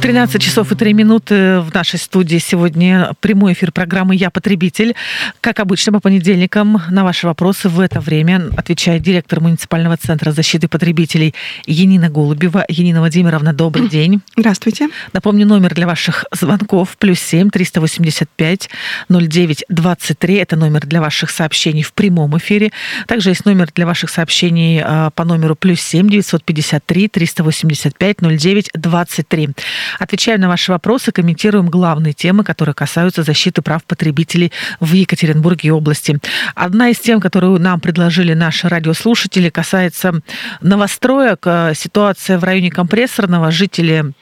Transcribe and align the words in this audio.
13 0.00 0.40
часов 0.40 0.72
и 0.72 0.74
3 0.74 0.94
минуты 0.94 1.60
в 1.60 1.74
нашей 1.74 1.98
студии 1.98 2.38
сегодня 2.38 3.12
прямой 3.20 3.52
эфир 3.52 3.70
программы 3.70 4.16
«Я 4.16 4.30
потребитель». 4.30 4.94
Как 5.42 5.60
обычно, 5.60 5.92
по 5.92 6.00
понедельникам 6.00 6.80
на 6.88 7.04
ваши 7.04 7.26
вопросы 7.26 7.68
в 7.68 7.78
это 7.78 8.00
время 8.00 8.48
отвечает 8.56 9.02
директор 9.02 9.40
муниципального 9.40 9.98
центра 9.98 10.32
защиты 10.32 10.68
потребителей 10.68 11.34
Енина 11.66 12.08
Голубева. 12.08 12.64
Енина 12.68 13.00
Владимировна, 13.00 13.52
добрый 13.52 13.88
день. 13.88 14.22
Здравствуйте. 14.38 14.88
Напомню, 15.12 15.46
номер 15.46 15.74
для 15.74 15.86
ваших 15.86 16.24
звонков 16.32 16.96
плюс 16.96 17.20
7 17.20 17.50
385 17.50 18.70
09 19.10 19.64
23. 19.68 20.34
Это 20.36 20.56
номер 20.56 20.86
для 20.86 21.02
ваших 21.02 21.28
сообщений 21.28 21.82
в 21.82 21.92
прямом 21.92 22.38
эфире. 22.38 22.72
Также 23.06 23.30
есть 23.30 23.44
номер 23.44 23.68
для 23.74 23.84
ваших 23.84 24.08
сообщений 24.08 24.80
а, 24.82 25.10
по 25.10 25.24
номеру 25.24 25.56
плюс 25.56 25.82
7 25.82 26.08
953 26.08 27.08
385 27.08 28.16
09 28.22 28.70
23. 28.72 29.48
Отвечаем 29.98 30.40
на 30.40 30.48
ваши 30.48 30.72
вопросы, 30.72 31.12
комментируем 31.12 31.68
главные 31.68 32.12
темы, 32.12 32.44
которые 32.44 32.74
касаются 32.74 33.22
защиты 33.22 33.62
прав 33.62 33.84
потребителей 33.84 34.52
в 34.80 34.92
Екатеринбурге 34.92 35.68
и 35.68 35.70
области. 35.70 36.18
Одна 36.54 36.88
из 36.90 36.98
тем, 36.98 37.20
которую 37.20 37.58
нам 37.60 37.80
предложили 37.80 38.34
наши 38.34 38.68
радиослушатели, 38.68 39.48
касается 39.50 40.20
новостроек. 40.60 41.46
Ситуация 41.74 42.38
в 42.38 42.44
районе 42.44 42.70
компрессорного. 42.70 43.50
Жители 43.50 44.12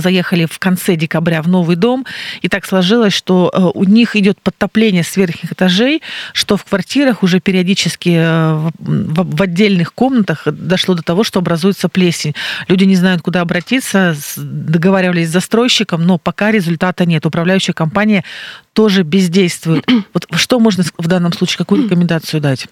заехали 0.00 0.46
в 0.46 0.58
конце 0.58 0.96
декабря 0.96 1.42
в 1.42 1.48
новый 1.48 1.76
дом, 1.76 2.06
и 2.42 2.48
так 2.48 2.64
сложилось, 2.64 3.12
что 3.12 3.50
э, 3.52 3.60
у 3.74 3.84
них 3.84 4.16
идет 4.16 4.40
подтопление 4.40 5.02
с 5.02 5.16
верхних 5.16 5.52
этажей, 5.52 6.02
что 6.32 6.56
в 6.56 6.64
квартирах 6.64 7.22
уже 7.22 7.40
периодически 7.40 8.16
э, 8.18 8.70
в 8.78 9.42
отдельных 9.42 9.92
комнатах 9.92 10.44
дошло 10.46 10.94
до 10.94 11.02
того, 11.02 11.24
что 11.24 11.40
образуется 11.40 11.88
плесень. 11.88 12.34
Люди 12.68 12.84
не 12.84 12.96
знают, 12.96 13.22
куда 13.22 13.40
обратиться, 13.40 14.16
договаривались 14.36 15.28
с 15.28 15.32
застройщиком, 15.32 16.06
но 16.06 16.18
пока 16.18 16.50
результата 16.50 17.04
нет. 17.04 17.26
Управляющая 17.26 17.74
компания 17.74 18.24
тоже 18.72 19.02
бездействует. 19.02 19.86
Вот 20.12 20.26
что 20.36 20.60
можно 20.60 20.84
в 20.96 21.08
данном 21.08 21.32
случае, 21.32 21.58
какую 21.58 21.84
рекомендацию 21.84 22.40
дать? 22.40 22.68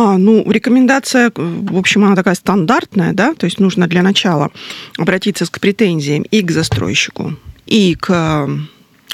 А, 0.00 0.16
ну, 0.16 0.48
рекомендация, 0.48 1.32
в 1.34 1.76
общем, 1.76 2.04
она 2.04 2.14
такая 2.14 2.36
стандартная, 2.36 3.12
да, 3.12 3.34
то 3.34 3.46
есть 3.46 3.58
нужно 3.58 3.88
для 3.88 4.02
начала 4.02 4.50
обратиться 4.96 5.44
к 5.44 5.58
претензиям 5.58 6.22
и 6.22 6.40
к 6.40 6.52
застройщику, 6.52 7.34
и 7.66 7.96
к 7.96 8.48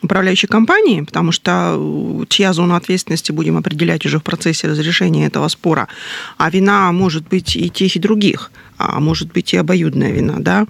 управляющей 0.03 0.47
компании, 0.47 1.01
потому 1.01 1.33
что 1.33 2.27
чья 2.29 2.53
зона 2.53 2.77
ответственности 2.77 3.33
будем 3.33 3.57
определять 3.57 4.05
уже 4.05 4.19
в 4.19 4.23
процессе 4.23 4.69
разрешения 4.69 5.25
этого 5.25 5.49
спора, 5.49 5.89
а 6.37 6.51
вина 6.51 6.93
может 6.93 7.27
быть 7.29 7.57
и 7.57 7.71
тех, 7.71 7.97
и 7.97 7.99
других– 7.99 8.53
а 8.77 9.01
может 9.01 9.33
быть 9.33 9.53
и 9.53 9.57
обоюдная 9.57 10.11
вина, 10.11 10.37
да. 10.39 10.67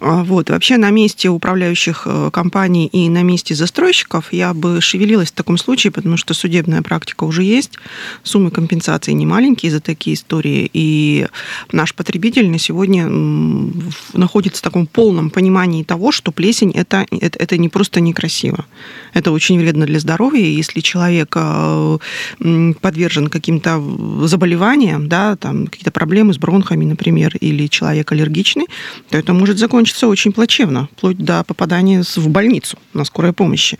А, 0.00 0.24
вот. 0.24 0.50
Вообще 0.50 0.76
на 0.76 0.90
месте 0.90 1.28
управляющих 1.28 2.02
э, 2.06 2.30
компаний 2.32 2.86
и 2.86 3.08
на 3.08 3.22
месте 3.22 3.54
застройщиков 3.54 4.32
я 4.32 4.54
бы 4.54 4.80
шевелилась 4.80 5.30
в 5.30 5.34
таком 5.34 5.58
случае, 5.58 5.90
потому 5.90 6.16
что 6.16 6.34
судебная 6.34 6.82
практика 6.82 7.24
уже 7.24 7.42
есть, 7.42 7.72
суммы 8.22 8.50
компенсации 8.50 9.12
не 9.12 9.26
маленькие 9.26 9.72
за 9.72 9.80
такие 9.80 10.14
истории, 10.14 10.70
и 10.72 11.26
наш 11.72 11.94
потребитель 11.94 12.48
на 12.50 12.58
сегодня 12.58 13.08
находится 14.12 14.60
в 14.60 14.64
таком 14.64 14.86
полном 14.86 15.30
понимании 15.30 15.84
того, 15.84 16.12
что 16.12 16.32
плесень 16.32 16.72
это, 16.72 17.06
это, 17.10 17.38
это 17.38 17.56
не 17.56 17.68
просто 17.68 18.00
некрасиво, 18.00 18.66
это 19.14 19.32
очень 19.32 19.58
вредно 19.58 19.86
для 19.86 20.00
здоровья, 20.00 20.46
если 20.46 20.80
человек 20.80 21.34
э, 21.36 21.98
подвержен 22.80 23.28
каким-то 23.28 23.82
заболеваниям, 24.26 25.08
да, 25.08 25.36
там 25.36 25.66
какие-то 25.66 25.90
проблемы 25.90 26.34
с 26.34 26.38
бронхами, 26.38 26.84
например, 26.84 27.29
например, 27.30 27.36
или 27.40 27.68
человек 27.68 28.12
аллергичный, 28.12 28.66
то 29.10 29.18
это 29.18 29.32
может 29.32 29.58
закончиться 29.58 30.08
очень 30.08 30.32
плачевно, 30.32 30.88
вплоть 30.96 31.18
до 31.18 31.44
попадания 31.44 32.02
в 32.02 32.28
больницу 32.28 32.78
на 32.94 33.04
скорой 33.04 33.32
помощи. 33.32 33.78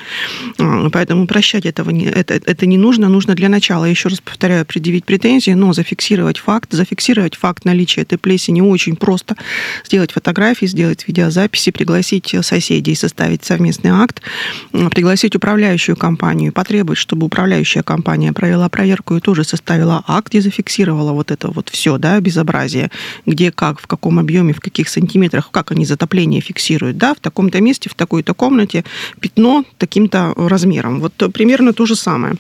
А, 0.59 0.91
поэтому 0.91 1.27
прощать 1.27 1.67
этого 1.67 1.91
не, 1.91 2.07
это, 2.07 2.35
это 2.35 2.67
не 2.67 2.79
нужно. 2.79 3.09
Нужно 3.09 3.35
для 3.35 3.49
начала, 3.49 3.85
еще 3.85 4.09
раз 4.09 4.21
повторяю, 4.21 4.65
предъявить 4.65 5.05
претензии, 5.05 5.53
но 5.53 5.73
зафиксировать 5.73 6.39
факт. 6.39 6.73
Зафиксировать 6.73 7.37
факт 7.37 7.65
наличия 7.65 8.03
этой 8.03 8.19
плесени 8.19 8.61
очень 8.61 8.97
просто. 8.97 9.37
Сделать 9.85 10.13
фотографии, 10.13 10.67
сделать 10.67 11.07
видеозаписи, 11.09 11.71
пригласить 11.71 12.35
соседей, 12.43 12.95
составить 12.95 13.45
совместный 13.45 13.91
акт, 13.91 14.23
пригласить 14.73 15.37
управляющую 15.37 15.97
компанию, 15.97 16.53
потребовать, 16.53 16.99
чтобы 16.99 17.27
управляющая 17.27 17.83
компания 17.83 18.33
провела 18.33 18.69
проверку 18.69 19.17
и 19.17 19.21
тоже 19.21 19.45
составила 19.45 20.05
акт, 20.07 20.29
где 20.29 20.41
зафиксировала 20.41 21.13
вот 21.13 21.31
это 21.31 21.49
вот 21.49 21.69
все, 21.69 21.99
да, 21.99 22.21
безобразие, 22.21 22.91
где 23.27 23.40
где, 23.41 23.51
как, 23.51 23.81
в 23.81 23.87
каком 23.87 24.19
объеме, 24.19 24.53
в 24.53 24.61
каких 24.61 24.91
сантиметрах, 24.91 25.51
как 25.51 25.73
они 25.73 25.87
затопление 25.87 26.43
фиксируют, 26.43 26.99
да, 26.99 27.15
в 27.15 27.21
таком-то 27.21 27.59
месте, 27.63 27.89
в 27.89 27.95
такой-то 27.95 28.35
комнате 28.35 28.85
пятно 29.19 29.65
таким-то 29.79 30.35
размером. 30.37 31.01
Вот 31.01 31.15
примерно 31.33 31.73
то 31.73 31.87
же 31.87 31.97
самое. 31.97 32.35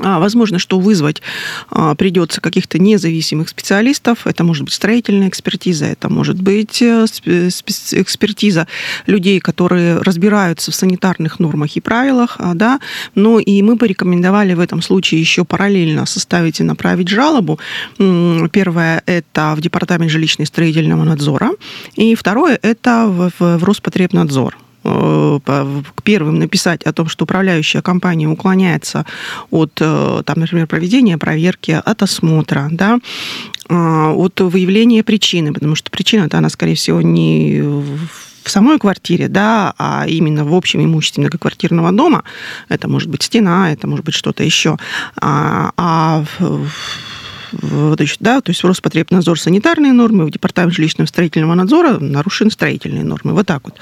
А, 0.00 0.18
возможно, 0.18 0.58
что 0.58 0.80
вызвать 0.80 1.22
а, 1.70 1.94
придется 1.94 2.40
каких-то 2.40 2.78
независимых 2.78 3.48
специалистов. 3.48 4.26
Это 4.26 4.42
может 4.42 4.64
быть 4.64 4.74
строительная 4.74 5.28
экспертиза, 5.28 5.86
это 5.86 6.08
может 6.08 6.40
быть 6.40 6.82
э, 6.82 7.06
экспертиза 7.26 8.66
людей, 9.06 9.38
которые 9.38 9.98
разбираются 9.98 10.72
в 10.72 10.74
санитарных 10.74 11.38
нормах 11.38 11.76
и 11.76 11.80
правилах. 11.80 12.36
А, 12.38 12.54
да? 12.54 12.80
Но 13.14 13.38
и 13.38 13.62
мы 13.62 13.76
бы 13.76 13.86
рекомендовали 13.86 14.54
в 14.54 14.60
этом 14.60 14.82
случае 14.82 15.20
еще 15.20 15.44
параллельно 15.44 16.06
составить 16.06 16.60
и 16.60 16.64
направить 16.64 17.08
жалобу. 17.08 17.60
Первое– 17.98 19.02
это 19.06 19.54
в 19.56 19.60
Департамент 19.60 20.10
жилищно 20.10 20.44
строительного 20.44 21.04
надзора. 21.04 21.52
И 21.94 22.14
второе– 22.14 22.58
это 22.62 23.06
в 23.38 23.64
Роспотребнадзор. 23.64 24.63
Э, 24.84 25.38
к 25.94 26.02
первым 26.02 26.38
написать 26.38 26.82
о 26.82 26.92
том, 26.92 27.08
что 27.08 27.24
управляющая 27.24 27.80
компания 27.80 28.28
уклоняется 28.28 29.06
от, 29.50 29.72
э, 29.80 30.22
там, 30.24 30.40
например, 30.40 30.66
проведения 30.66 31.16
проверки, 31.16 31.80
от 31.84 32.02
осмотра, 32.02 32.68
да, 32.70 32.98
а, 33.68 34.12
от 34.12 34.40
выявления 34.40 35.02
причины, 35.02 35.54
потому 35.54 35.74
что 35.74 35.90
причина-то 35.90 36.36
она, 36.36 36.50
скорее 36.50 36.74
всего, 36.74 37.00
не 37.00 37.62
в 37.62 38.50
самой 38.50 38.78
квартире, 38.78 39.28
да, 39.28 39.72
а 39.78 40.04
именно 40.06 40.44
в 40.44 40.52
общем 40.52 40.84
имуществе 40.84 41.22
многоквартирного 41.22 41.90
дома. 41.92 42.22
Это 42.68 42.86
может 42.86 43.08
быть 43.08 43.22
стена, 43.22 43.72
это 43.72 43.86
может 43.86 44.04
быть 44.04 44.14
что-то 44.14 44.44
еще. 44.44 44.76
А, 45.16 45.70
а 45.78 46.24
значит, 47.60 48.18
да, 48.20 48.40
то 48.40 48.50
есть 48.50 48.62
в 48.62 48.66
Роспотребнадзор 48.66 49.38
санитарные 49.38 49.92
нормы, 49.92 50.26
в 50.26 50.30
Департамент 50.30 50.74
жилищного 50.74 51.06
строительного 51.06 51.54
надзора 51.54 51.98
нарушены 51.98 52.50
строительные 52.50 53.04
нормы. 53.04 53.32
Вот 53.32 53.46
так 53.46 53.62
вот. 53.64 53.74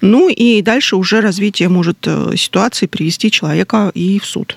Ну 0.00 0.28
и 0.28 0.62
дальше 0.62 0.96
уже 0.96 1.20
развитие 1.20 1.68
может 1.68 1.98
э, 2.06 2.36
ситуации 2.36 2.86
привести 2.86 3.30
человека 3.30 3.90
и 3.94 4.18
в 4.18 4.26
суд. 4.26 4.56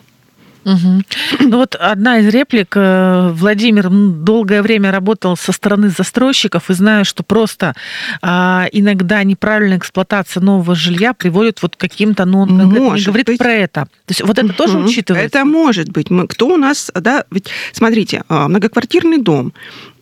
Угу. 0.65 1.03
Ну 1.39 1.57
вот 1.57 1.75
одна 1.75 2.19
из 2.19 2.27
реплик. 2.27 2.73
Э, 2.75 3.29
Владимир 3.33 3.89
долгое 3.89 4.61
время 4.61 4.91
работал 4.91 5.37
со 5.37 5.51
стороны 5.51 5.89
застройщиков 5.89 6.69
и 6.69 6.73
знаю, 6.73 7.05
что 7.05 7.23
просто 7.23 7.75
а, 8.21 8.67
иногда 8.71 9.23
неправильная 9.23 9.77
эксплуатация 9.77 10.41
нового 10.41 10.75
жилья 10.75 11.13
приводит 11.13 11.61
вот 11.61 11.75
к 11.75 11.79
каким-то, 11.79 12.25
ну, 12.25 12.41
он 12.41 12.57
не 12.57 13.03
говорит 13.05 13.27
быть. 13.27 13.37
про 13.37 13.51
это. 13.51 13.85
То 13.85 14.09
есть 14.09 14.21
вот 14.21 14.37
это 14.37 14.47
угу. 14.47 14.53
тоже 14.53 14.77
учитывается? 14.77 15.39
Это 15.39 15.45
может 15.45 15.89
быть. 15.89 16.09
Мы, 16.09 16.27
кто 16.27 16.47
у 16.47 16.57
нас, 16.57 16.91
да, 16.93 17.25
ведь 17.31 17.49
смотрите, 17.71 18.23
а, 18.27 18.47
многоквартирный 18.47 19.19
дом, 19.19 19.53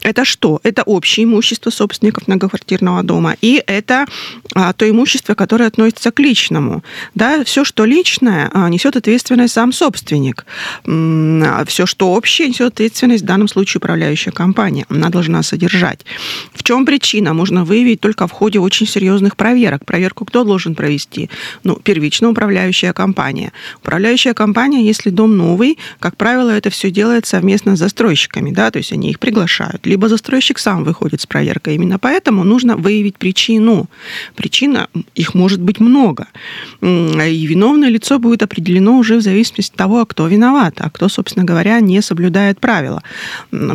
это 0.07 0.23
что? 0.23 0.61
Это 0.63 0.83
общее 0.83 1.25
имущество 1.25 1.69
собственников 1.69 2.27
многоквартирного 2.27 3.03
дома, 3.03 3.35
и 3.41 3.61
это 3.67 4.05
а, 4.55 4.71
то 4.71 4.89
имущество, 4.89 5.33
которое 5.33 5.65
относится 5.65 6.11
к 6.11 6.19
личному. 6.19 6.81
Да, 7.13 7.43
все, 7.43 7.65
что 7.65 7.83
личное, 7.83 8.49
а, 8.53 8.69
несет 8.69 8.95
ответственность 8.95 9.53
сам 9.53 9.73
собственник. 9.73 10.45
А 10.85 11.65
все, 11.67 11.85
что 11.85 12.13
общее, 12.13 12.47
несет 12.47 12.73
ответственность 12.73 13.23
в 13.23 13.25
данном 13.25 13.49
случае 13.49 13.79
управляющая 13.79 14.31
компания. 14.31 14.85
Она 14.87 15.09
должна 15.09 15.43
содержать. 15.43 16.05
В 16.53 16.63
чем 16.63 16.85
причина? 16.85 17.33
Можно 17.33 17.65
выявить 17.65 17.99
только 17.99 18.27
в 18.27 18.31
ходе 18.31 18.59
очень 18.59 18.87
серьезных 18.87 19.35
проверок. 19.35 19.83
Проверку 19.85 20.23
кто 20.23 20.45
должен 20.45 20.73
провести? 20.73 21.29
Ну, 21.65 21.75
первично 21.75 22.29
управляющая 22.29 22.93
компания. 22.93 23.51
Управляющая 23.79 24.33
компания, 24.33 24.85
если 24.85 25.09
дом 25.09 25.35
новый, 25.35 25.77
как 25.99 26.15
правило, 26.15 26.51
это 26.51 26.69
все 26.69 26.91
делает 26.91 27.25
совместно 27.25 27.75
с 27.75 27.79
застройщиками, 27.79 28.51
да, 28.51 28.71
то 28.71 28.77
есть 28.77 28.93
они 28.93 29.09
их 29.09 29.19
приглашают 29.19 29.85
либо 29.97 30.09
застройщик 30.09 30.59
сам 30.59 30.83
выходит 30.83 31.21
с 31.21 31.25
проверкой. 31.25 31.75
Именно 31.75 31.97
поэтому 31.97 32.43
нужно 32.43 32.77
выявить 32.77 33.17
причину. 33.17 33.89
Причина, 34.35 34.87
их 35.15 35.33
может 35.33 35.59
быть 35.59 35.79
много. 35.79 36.27
И 36.81 37.47
виновное 37.47 37.89
лицо 37.89 38.19
будет 38.19 38.43
определено 38.43 38.99
уже 38.99 39.17
в 39.17 39.21
зависимости 39.21 39.71
от 39.71 39.77
того, 39.77 40.05
кто 40.05 40.27
виноват, 40.27 40.75
а 40.77 40.89
кто, 40.91 41.09
собственно 41.09 41.45
говоря, 41.45 41.79
не 41.79 42.01
соблюдает 42.01 42.59
правила. 42.59 43.01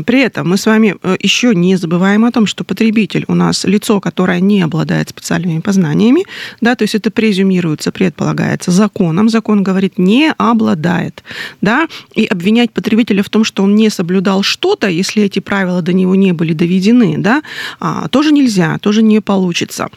При 0.06 0.20
этом 0.20 0.48
мы 0.50 0.56
с 0.56 0.66
вами 0.66 0.94
э, 1.02 1.16
еще 1.20 1.54
не 1.54 1.76
забываем 1.76 2.24
о 2.24 2.30
том, 2.30 2.46
что 2.46 2.62
потребитель 2.62 3.24
у 3.28 3.34
нас 3.34 3.64
лицо, 3.64 4.00
которое 4.00 4.40
не 4.40 4.62
обладает 4.62 5.08
специальными 5.08 5.60
познаниями, 5.60 6.24
да, 6.60 6.74
то 6.74 6.84
есть 6.84 6.94
это 6.94 7.10
презюмируется, 7.10 7.90
предполагается 7.90 8.70
законом. 8.70 9.28
Закон 9.28 9.64
говорит, 9.64 9.98
не 9.98 10.32
обладает. 10.38 11.24
Да, 11.60 11.88
и 12.14 12.26
обвинять 12.26 12.70
потребителя 12.70 13.22
в 13.22 13.28
том, 13.28 13.44
что 13.44 13.64
он 13.64 13.74
не 13.74 13.90
соблюдал 13.90 14.42
что-то, 14.42 14.88
если 14.88 15.24
эти 15.24 15.40
правила 15.40 15.82
до 15.82 15.92
него 15.92 16.01
не 16.14 16.32
были 16.32 16.52
доведены, 16.52 17.16
да, 17.18 17.42
а, 17.80 18.08
тоже 18.08 18.32
нельзя, 18.32 18.78
тоже 18.78 19.02
не 19.02 19.20
получится. 19.20 19.88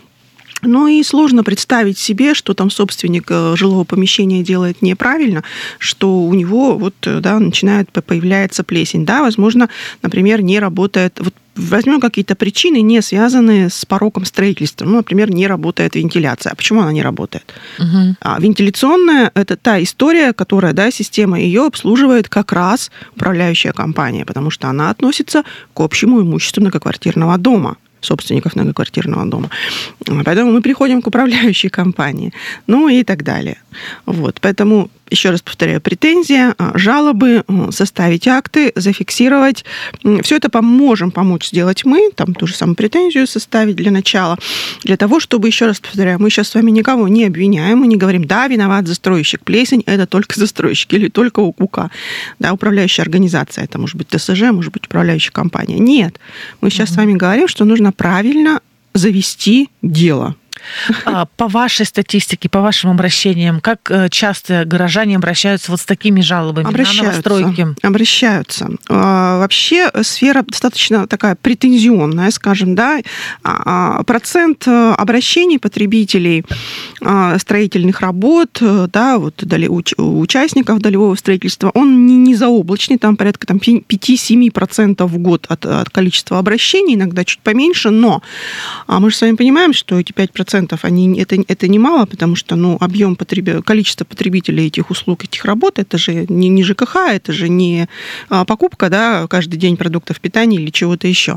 Ну 0.66 0.88
и 0.88 1.04
сложно 1.04 1.44
представить 1.44 1.98
себе, 1.98 2.34
что 2.34 2.54
там 2.54 2.70
собственник 2.70 3.26
э, 3.30 3.56
жилого 3.56 3.84
помещения 3.84 4.44
делает 4.44 4.82
неправильно, 4.82 5.44
что 5.80 6.22
у 6.22 6.34
него 6.34 6.78
вот, 6.78 6.96
э, 7.06 7.20
да, 7.20 7.40
начинает 7.40 7.92
появляться 7.92 8.64
плесень. 8.64 9.06
Да, 9.06 9.22
возможно, 9.22 9.70
например, 10.02 10.42
не 10.42 10.60
работает, 10.60 11.20
вот 11.20 11.34
возьмем 11.56 12.00
какие-то 12.00 12.36
причины, 12.36 12.82
не 12.82 13.02
связанные 13.02 13.70
с 13.70 13.86
пороком 13.86 14.26
строительства. 14.26 14.86
Ну, 14.86 14.98
например, 14.98 15.32
не 15.32 15.48
работает 15.48 15.96
вентиляция. 15.96 16.52
А 16.52 16.56
почему 16.56 16.82
она 16.82 16.92
не 16.92 17.02
работает? 17.02 17.54
Угу. 17.80 18.16
А 18.22 18.40
вентиляционная– 18.40 19.32
это 19.34 19.56
та 19.56 19.82
история, 19.82 20.34
которая, 20.34 20.74
да, 20.74 20.92
система 20.92 21.40
ее 21.40 21.66
обслуживает 21.66 22.30
как 22.30 22.52
раз 22.52 22.92
управляющая 23.16 23.72
компания, 23.72 24.26
потому 24.26 24.52
что 24.52 24.68
она 24.68 24.90
относится 24.90 25.44
к 25.74 25.80
общему 25.80 26.22
имуществу 26.22 26.62
многоквартирного 26.62 27.38
дома 27.38 27.78
собственников 28.06 28.56
многоквартирного 28.56 29.26
дома. 29.26 29.50
Поэтому 30.26 30.52
мы 30.52 30.62
приходим 30.62 31.02
к 31.02 31.08
управляющей 31.08 31.70
компании, 31.70 32.32
ну 32.68 32.90
и 32.90 33.04
так 33.04 33.24
далее. 33.24 33.58
Вот, 34.06 34.40
поэтому 34.42 34.90
еще 35.10 35.30
раз 35.30 35.42
повторяю, 35.42 35.82
претензия, 35.82 36.56
а, 36.58 36.78
жалобы, 36.78 37.44
составить 37.72 38.28
акты, 38.28 38.72
зафиксировать. 38.76 39.66
Все 40.22 40.38
это 40.38 40.50
поможем 40.50 41.12
помочь 41.12 41.48
сделать 41.48 41.86
мы, 41.86 42.10
там 42.16 42.34
ту 42.34 42.48
же 42.48 42.56
самую 42.56 42.76
претензию 42.76 43.28
составить 43.28 43.76
для 43.76 43.92
начала, 43.92 44.38
для 44.84 44.98
того, 44.98 45.20
чтобы, 45.20 45.48
еще 45.48 45.68
раз 45.68 45.80
повторяю, 45.80 46.20
мы 46.22 46.30
сейчас 46.30 46.50
с 46.50 46.56
вами 46.56 46.72
никого 46.72 47.08
не 47.08 47.26
обвиняем, 47.26 47.80
мы 47.80 47.88
не 47.88 47.98
говорим, 47.98 48.26
да, 48.26 48.48
виноват 48.48 48.88
застройщик, 48.88 49.44
плесень– 49.44 49.84
это 49.86 50.08
только 50.08 50.40
застройщик 50.40 50.94
или 50.94 51.10
только 51.10 51.40
УКУК, 51.40 51.90
да, 52.40 52.54
управляющая 52.54 53.04
организация, 53.04 53.64
это 53.64 53.78
может 53.78 53.96
быть 53.96 54.08
ТСЖ, 54.10 54.52
может 54.52 54.74
быть 54.74 54.86
управляющая 54.86 55.32
компания. 55.32 55.78
Нет, 55.78 56.20
мы 56.62 56.70
сейчас 56.70 56.90
mm-hmm. 56.90 56.94
с 56.94 56.98
вами 56.98 57.14
говорим, 57.14 57.48
что 57.48 57.66
нужно 57.66 57.92
правильно 57.92 58.60
завести 58.94 59.70
дело, 59.82 60.36
по 61.38 61.48
вашей 61.48 61.86
статистике, 61.86 62.50
по 62.50 62.62
вашим 62.62 62.92
обращениям, 62.92 63.60
как 63.62 63.90
э, 63.90 64.10
часто 64.10 64.66
горожане 64.66 65.16
обращаются 65.16 65.72
вот 65.72 65.82
с 65.82 65.86
такими 65.86 66.22
жалобами 66.22 66.68
обращаются, 66.68 67.04
на 67.04 67.10
новостройки? 67.10 67.68
Обращаются. 67.82 68.70
А, 68.90 69.40
вообще 69.40 69.90
сфера 70.04 70.44
достаточно 70.44 71.08
такая 71.08 71.36
претензионная, 71.36 72.32
скажем, 72.32 72.76
да. 72.76 73.00
А, 73.44 74.04
процент 74.04 74.68
э, 74.68 74.94
обращений 74.98 75.60
потребителей 75.60 76.46
строительных 77.38 78.02
работ, 78.02 78.58
э, 78.62 78.88
да, 78.92 79.18
вот 79.18 79.44
участников 79.98 80.80
долевого 80.80 81.16
строительства, 81.16 81.72
он 81.74 82.06
не, 82.06 82.16
не 82.16 82.36
заоблачный, 82.36 82.98
там 82.98 83.16
порядка 83.16 83.48
там, 83.48 83.58
5-7% 83.58 85.06
в 85.06 85.18
год 85.18 85.46
от, 85.50 85.66
от 85.66 85.90
количества 85.90 86.40
обращений, 86.40 86.96
иногда 86.96 87.24
чуть 87.24 87.40
поменьше, 87.40 87.90
но 87.90 88.22
мы 88.88 89.10
же 89.10 89.16
с 89.16 89.22
вами 89.22 89.36
понимаем, 89.36 89.74
что 89.74 90.00
эти 90.00 90.12
5% 90.12 90.55
процентов, 90.56 90.86
они, 90.86 91.20
это, 91.20 91.36
это 91.48 91.68
немало, 91.68 92.06
потому 92.06 92.36
что 92.36 92.56
ну, 92.56 92.78
объем 92.80 93.18
потреб... 93.18 93.62
количество 93.66 94.06
потребителей 94.06 94.68
этих 94.68 94.90
услуг, 94.90 95.26
этих 95.26 95.44
работ, 95.44 95.80
это 95.80 95.98
же 95.98 96.26
не, 96.30 96.48
не 96.48 96.64
ЖКХ, 96.64 96.96
это 97.10 97.34
же 97.34 97.50
не 97.50 97.88
а, 98.30 98.46
покупка 98.46 98.90
да, 98.90 99.28
каждый 99.28 99.58
день 99.58 99.76
продуктов 99.76 100.22
питания 100.22 100.58
или 100.58 100.70
чего-то 100.72 101.08
еще. 101.08 101.36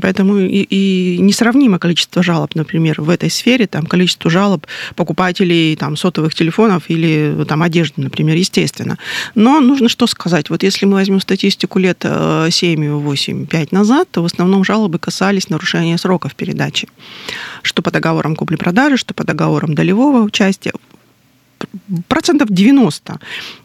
Поэтому 0.00 0.38
и, 0.38 0.62
и 0.62 1.18
несравнимо 1.18 1.78
количество 1.78 2.22
жалоб, 2.22 2.54
например, 2.54 3.02
в 3.02 3.10
этой 3.10 3.30
сфере, 3.30 3.66
там, 3.66 3.84
количество 3.84 4.30
жалоб 4.30 4.66
покупателей 4.96 5.76
там, 5.76 5.96
сотовых 5.96 6.34
телефонов 6.34 6.84
или 6.88 7.44
там, 7.46 7.62
одежды, 7.62 8.00
например, 8.00 8.36
естественно. 8.36 8.96
Но 9.34 9.60
нужно 9.60 9.90
что 9.90 10.06
сказать? 10.06 10.48
Вот 10.48 10.62
если 10.62 10.86
мы 10.86 10.94
возьмем 10.94 11.20
статистику 11.20 11.78
лет 11.78 12.02
7, 12.02 12.88
8, 12.88 13.46
5 13.46 13.72
назад, 13.72 14.08
то 14.10 14.22
в 14.22 14.24
основном 14.24 14.64
жалобы 14.64 14.98
касались 14.98 15.50
нарушения 15.50 15.98
сроков 15.98 16.34
передачи. 16.34 16.88
Что 17.62 17.82
по 17.82 17.90
договорам 17.90 18.37
купли-продажи, 18.38 18.96
что 18.96 19.14
по 19.14 19.24
договорам 19.24 19.74
долевого 19.74 20.22
участия, 20.22 20.72
процентов 22.06 22.48
90. 22.50 23.18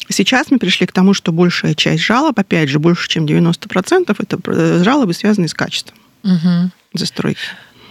Сейчас 0.09 0.49
мы 0.49 0.57
пришли 0.57 0.87
к 0.87 0.91
тому, 0.91 1.13
что 1.13 1.31
большая 1.31 1.75
часть 1.75 2.01
жалоб, 2.01 2.39
опять 2.39 2.69
же, 2.69 2.79
больше, 2.79 3.07
чем 3.07 3.25
90%, 3.25 4.15
это 4.17 4.83
жалобы, 4.83 5.13
связанные 5.13 5.47
с 5.47 5.53
качеством 5.53 5.97
угу. 6.23 6.71
застройки. 6.93 7.39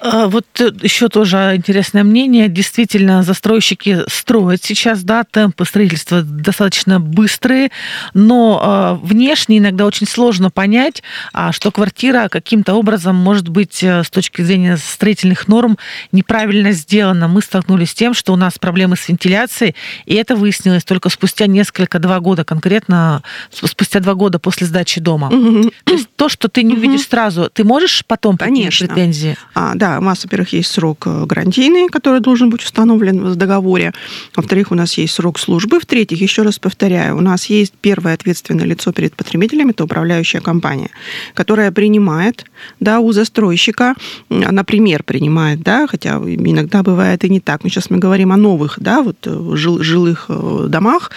А, 0.04 0.26
вот 0.26 0.46
э, 0.58 0.72
еще 0.82 1.08
тоже 1.08 1.52
интересное 1.54 2.02
мнение. 2.02 2.48
Действительно, 2.48 3.22
застройщики 3.22 4.00
строят 4.08 4.64
сейчас, 4.64 5.04
да, 5.04 5.22
темпы 5.22 5.64
строительства 5.64 6.22
достаточно 6.22 6.98
быстрые, 6.98 7.70
но 8.12 8.60
а, 8.60 8.94
внешне 8.94 9.58
иногда 9.58 9.86
очень 9.86 10.08
сложно 10.08 10.50
понять, 10.50 11.04
а, 11.32 11.52
что 11.52 11.70
квартира 11.70 12.28
каким-то 12.28 12.74
образом 12.74 13.14
может 13.14 13.48
быть 13.48 13.80
э, 13.84 14.02
с 14.02 14.10
точки 14.10 14.42
зрения 14.42 14.76
строительных 14.76 15.46
норм 15.46 15.78
неправильно 16.10 16.72
сделана. 16.72 17.28
Мы 17.28 17.40
столкнулись 17.40 17.90
с 17.90 17.94
тем, 17.94 18.12
что 18.12 18.32
у 18.32 18.36
нас 18.36 18.58
проблемы 18.58 18.96
с 18.96 19.08
вентиляцией, 19.08 19.76
и 20.06 20.14
это 20.14 20.34
выяснилось 20.34 20.82
только 20.82 21.10
спустя 21.10 21.46
несколько, 21.46 22.00
два 22.00 22.18
года, 22.18 22.44
конкретно 22.44 23.22
спустя 23.52 24.00
два 24.00 24.14
года 24.14 24.40
после 24.40 24.66
сдачи 24.66 25.00
дома. 25.00 25.28
Угу. 25.28 25.70
То 25.84 25.92
есть 25.92 26.08
то, 26.16 26.28
что 26.28 26.48
ты 26.48 26.64
не 26.64 26.74
увидишь 26.74 27.02
угу. 27.02 27.10
сразу, 27.10 27.50
ты 27.52 27.62
можешь 27.62 28.04
потом 28.04 28.36
Конечно. 28.36 28.88
претензии? 28.88 29.36
А, 29.54 29.74
да, 29.76 29.91
у 29.98 30.04
нас, 30.04 30.24
во-первых, 30.24 30.52
есть 30.52 30.70
срок 30.70 31.06
э, 31.06 31.24
гарантийный, 31.26 31.88
который 31.88 32.20
должен 32.20 32.50
быть 32.50 32.62
установлен 32.62 33.24
в 33.24 33.36
договоре. 33.36 33.92
Во-вторых, 34.34 34.72
у 34.72 34.74
нас 34.74 34.98
есть 34.98 35.14
срок 35.14 35.38
службы. 35.38 35.80
В-третьих, 35.80 36.20
еще 36.20 36.42
раз 36.42 36.58
повторяю, 36.58 37.16
у 37.16 37.20
нас 37.20 37.46
есть 37.46 37.74
первое 37.80 38.14
ответственное 38.14 38.66
лицо 38.66 38.92
перед 38.92 39.14
потребителями, 39.14 39.70
это 39.70 39.84
управляющая 39.84 40.40
компания, 40.40 40.90
которая 41.34 41.70
принимает 41.72 42.44
да, 42.80 43.00
у 43.00 43.12
застройщика, 43.12 43.94
например, 44.28 45.02
принимает, 45.02 45.62
да, 45.62 45.86
хотя 45.86 46.16
иногда 46.16 46.82
бывает 46.82 47.24
и 47.24 47.28
не 47.28 47.40
так. 47.40 47.64
Но 47.64 47.70
сейчас 47.70 47.90
мы 47.90 47.98
говорим 47.98 48.32
о 48.32 48.36
новых 48.36 48.78
да, 48.80 49.02
вот, 49.02 49.16
э, 49.26 49.56
жилых 49.56 50.26
э, 50.28 50.66
домах, 50.68 51.10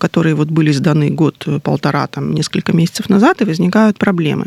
которые 0.00 0.34
вот 0.34 0.48
были 0.48 0.72
сданы 0.72 1.10
год-полтора, 1.10 2.06
там, 2.06 2.34
несколько 2.34 2.72
месяцев 2.72 3.08
назад, 3.08 3.42
и 3.42 3.44
возникают 3.44 3.98
проблемы. 3.98 4.46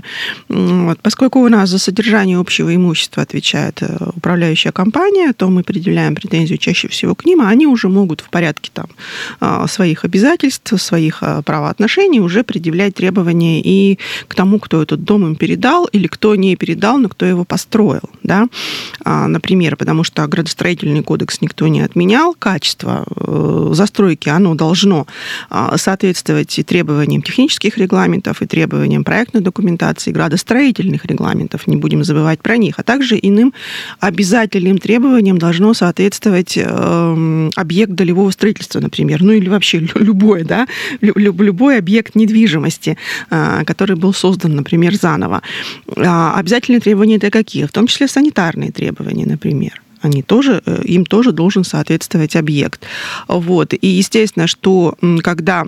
Вот. 0.49 0.99
Поскольку 1.01 1.39
у 1.39 1.49
нас 1.49 1.69
за 1.69 1.79
содержание 1.79 2.37
общего 2.37 2.75
имущества 2.75 3.23
отвечает 3.23 3.52
отвечает 3.53 3.81
э, 3.81 4.09
управляющая 4.15 4.71
компания, 4.71 5.33
то 5.33 5.49
мы 5.49 5.63
предъявляем 5.63 6.15
претензию 6.15 6.57
чаще 6.57 6.87
всего 6.87 7.15
к 7.15 7.25
ним, 7.25 7.41
а 7.41 7.49
они 7.49 7.67
уже 7.67 7.89
могут 7.89 8.21
в 8.21 8.29
порядке 8.29 8.71
там, 8.73 8.87
а, 9.39 9.67
своих 9.67 10.05
обязательств, 10.05 10.81
своих 10.81 11.19
а, 11.21 11.41
правоотношений 11.41 12.19
уже 12.19 12.43
предъявлять 12.43 12.95
требования 12.95 13.61
и 13.61 13.99
к 14.27 14.35
тому, 14.35 14.59
кто 14.59 14.81
этот 14.81 15.03
дом 15.03 15.25
им 15.25 15.35
передал, 15.35 15.85
или 15.85 16.07
кто 16.07 16.35
не 16.35 16.55
передал, 16.55 16.97
но 16.97 17.09
кто 17.09 17.25
его 17.25 17.45
построил. 17.45 18.09
Да? 18.23 18.47
А, 19.03 19.27
например, 19.27 19.75
потому 19.75 20.03
что 20.03 20.27
градостроительный 20.27 21.03
кодекс 21.03 21.41
никто 21.41 21.67
не 21.67 21.81
отменял, 21.81 22.33
качество 22.33 23.05
э, 23.15 23.71
застройки, 23.73 24.29
оно 24.29 24.55
должно 24.55 25.07
соответствовать 25.75 26.57
и 26.59 26.63
требованиям 26.63 27.21
технических 27.21 27.77
регламентов, 27.77 28.41
и 28.41 28.45
требованиям 28.45 29.03
проектной 29.03 29.41
документации, 29.41 30.11
градостроительных 30.11 31.05
регламентов, 31.05 31.67
не 31.67 31.75
будем 31.75 32.03
забывать 32.03 32.41
про 32.41 32.57
них, 32.57 32.79
а 32.79 32.83
также 32.83 33.19
иным 33.21 33.32
иным 33.33 33.53
обязательным 33.99 34.77
требованиям 34.77 35.37
должно 35.37 35.73
соответствовать 35.73 36.57
э, 36.57 37.49
объект 37.55 37.91
долевого 37.93 38.31
строительства, 38.31 38.79
например, 38.79 39.21
ну 39.21 39.33
или 39.33 39.49
вообще 39.49 39.79
любой, 39.95 40.43
да, 40.43 40.67
любой 41.01 41.77
объект 41.77 42.15
недвижимости, 42.15 42.97
э, 43.29 43.63
который 43.65 43.95
был 43.95 44.13
создан, 44.13 44.55
например, 44.55 44.95
заново. 44.95 45.41
А 45.97 46.35
обязательные 46.37 46.79
требования 46.79 47.17
это 47.17 47.29
какие? 47.31 47.65
В 47.65 47.71
том 47.71 47.87
числе 47.87 48.07
санитарные 48.07 48.71
требования, 48.71 49.25
например 49.25 49.81
они 50.03 50.21
тоже, 50.21 50.61
э, 50.65 50.81
им 50.83 51.05
тоже 51.05 51.31
должен 51.31 51.63
соответствовать 51.63 52.35
объект. 52.35 52.81
Вот. 53.27 53.73
И 53.73 53.87
естественно, 53.87 54.47
что 54.47 54.97
когда 55.23 55.65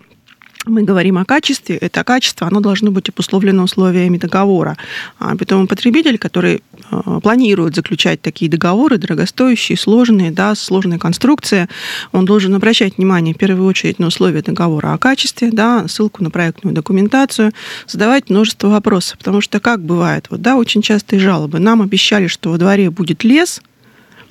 мы 0.66 0.84
говорим 0.84 1.18
о 1.18 1.26
качестве, 1.26 1.78
это 1.78 2.04
качество, 2.04 2.48
оно 2.48 2.60
должно 2.60 2.92
быть 2.92 3.10
обусловлено 3.10 3.64
условиями 3.64 4.18
договора. 4.18 4.78
А 5.20 5.36
потом 5.36 5.68
потребитель, 5.68 6.18
который 6.18 6.62
э, 6.92 7.20
планирует 7.22 7.76
заключать 7.76 8.22
такие 8.22 8.50
договоры, 8.50 8.98
дорогостоящие, 8.98 9.78
сложные, 9.78 10.32
да, 10.32 10.56
сложные 10.56 11.00
конструкции, 11.00 11.68
он 12.12 12.26
должен 12.26 12.54
обращать 12.56 12.98
внимание 12.98 13.34
в 13.34 13.38
первую 13.38 13.68
очередь 13.68 14.00
на 14.00 14.08
условия 14.08 14.42
договора 14.42 14.94
о 14.94 14.98
качестве, 14.98 15.52
да, 15.52 15.88
ссылку 15.88 16.24
на 16.24 16.30
проектную 16.30 16.74
документацию, 16.74 17.52
задавать 17.88 18.30
множество 18.30 18.68
вопросов, 18.68 19.18
потому 19.18 19.42
что 19.42 19.60
как 19.60 19.82
бывает, 19.82 20.28
вот, 20.30 20.42
да, 20.42 20.56
очень 20.56 20.82
частые 20.82 21.20
жалобы. 21.20 21.60
Нам 21.60 21.82
обещали, 21.82 22.28
что 22.28 22.52
во 22.52 22.58
дворе 22.58 22.90
будет 22.90 23.24
лес, 23.24 23.62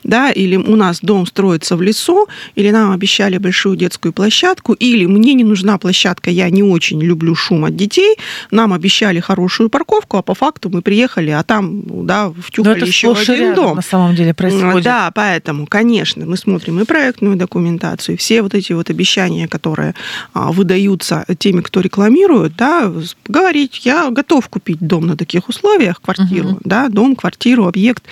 да, 0.05 0.31
или 0.31 0.57
у 0.57 0.77
нас 0.77 1.01
дом 1.01 1.27
строится 1.27 1.77
в 1.77 1.83
лесу, 1.83 2.27
или 2.55 2.71
нам 2.71 2.93
обещали 2.93 3.39
большую 3.39 3.77
детскую 3.77 4.13
площадку, 4.13 4.75
или 4.75 5.07
мне 5.07 5.35
не 5.35 5.45
нужна 5.45 5.79
площадка, 5.79 6.31
я 6.31 6.51
не 6.51 6.63
очень 6.63 7.03
люблю 7.03 7.35
шум 7.35 7.65
от 7.65 7.77
детей, 7.77 8.17
нам 8.51 8.73
обещали 8.73 9.21
хорошую 9.21 9.71
парковку, 9.71 10.17
а 10.19 10.23
по 10.23 10.35
факту 10.35 10.71
мы 10.71 10.83
приехали, 10.83 11.31
а 11.31 11.43
там, 11.43 12.07
да, 12.07 12.31
втюхали 12.31 12.77
это 12.77 12.87
еще 12.87 13.13
один 13.13 13.35
рядом, 13.37 13.55
дом. 13.65 13.77
на 13.77 13.83
самом 13.83 14.15
деле 14.15 14.35
происходит. 14.35 14.85
Да, 14.85 15.11
поэтому, 15.15 15.67
конечно, 15.67 16.27
мы 16.27 16.37
смотрим 16.37 16.81
и 16.81 16.85
проектную 16.85 17.37
документацию, 17.37 18.15
и 18.15 18.19
все 18.19 18.43
вот 18.43 18.55
эти 18.55 18.73
вот 18.73 18.91
обещания, 18.91 19.49
которые 19.49 19.95
а, 20.33 20.53
выдаются 20.53 21.25
теми, 21.39 21.61
кто 21.61 21.81
рекламирует, 21.81 22.57
да, 22.57 22.93
говорить, 23.27 23.87
я 23.87 24.11
готов 24.11 24.49
купить 24.49 24.79
дом 24.81 25.07
на 25.07 25.17
таких 25.17 25.49
условиях, 25.49 26.01
квартиру, 26.01 26.49
Мгм. 26.49 26.59
да, 26.65 26.89
дом, 26.89 27.17
квартиру, 27.17 27.67
объект. 27.67 28.03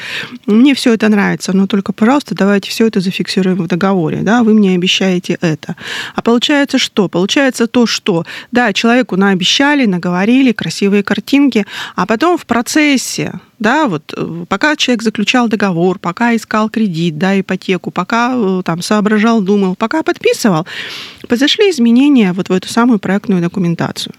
Мне 0.47 0.75
все 0.75 0.95
это 0.95 1.09
нравится, 1.09 1.53
но 1.53 1.67
только, 1.67 1.82
пожалуйста, 1.91 2.35
давайте 2.35 2.71
все 2.71 2.87
это 2.87 3.01
зафиксируем 3.01 3.57
в 3.57 3.67
договоре, 3.67 4.19
да, 4.23 4.43
вы 4.43 4.55
мне 4.55 4.75
обещаете 4.75 5.39
это. 5.41 5.75
А 6.15 6.23
получается 6.23 6.79
что? 6.79 7.09
Получается 7.09 7.67
то, 7.67 7.87
что, 7.87 8.25
да, 8.53 8.73
человеку 8.73 9.17
наобещали, 9.17 9.87
наговорили, 9.87 10.53
красивые 10.53 11.03
картинки, 11.03 11.67
а 11.97 12.07
потом 12.07 12.39
в 12.39 12.47
процессе, 12.47 13.41
да, 13.59 13.87
вот 13.87 14.12
э, 14.17 14.45
пока 14.49 14.77
человек 14.77 15.03
заключал 15.03 15.49
договор, 15.49 15.99
пока 15.99 16.37
искал 16.37 16.69
кредит, 16.69 17.19
да, 17.19 17.41
ипотеку, 17.41 17.91
пока 17.91 18.33
э, 18.35 18.62
там 18.65 18.83
соображал, 18.83 19.41
думал, 19.41 19.75
пока 19.75 20.03
подписывал, 20.03 20.67
произошли 21.27 21.71
изменения 21.71 22.33
вот 22.33 22.49
в 22.49 22.53
эту 22.53 22.69
самую 22.69 22.99
проектную 22.99 23.41
документацию. 23.41 24.15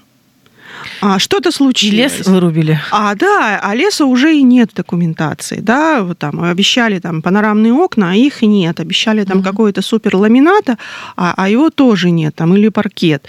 А 1.02 1.20
что-то 1.20 1.50
И 1.50 1.52
случилось. 1.52 2.18
лес 2.18 2.28
вырубили. 2.28 2.80
А, 2.92 3.16
да, 3.16 3.60
а 3.62 3.76
леса 3.76 4.06
уже 4.06 4.36
и 4.36 4.42
нет 4.44 4.72
в 4.72 4.76
документации, 4.76 5.60
да, 5.60 6.04
вот 6.04 6.20
там 6.20 6.42
обещали 6.44 7.00
там 7.00 7.22
панорамные 7.22 7.74
окна, 7.74 8.12
а 8.12 8.16
их 8.16 8.42
нет, 8.42 8.80
обещали 8.80 9.24
там 9.24 9.38
Мгм. 9.38 9.46
какой-то 9.46 9.82
супер 9.82 10.16
ламината, 10.16 10.78
а, 11.16 11.34
а 11.38 11.50
его 11.50 11.70
тоже 11.70 12.12
нет, 12.12 12.36
там, 12.36 12.56
или 12.56 12.70
паркет. 12.70 13.26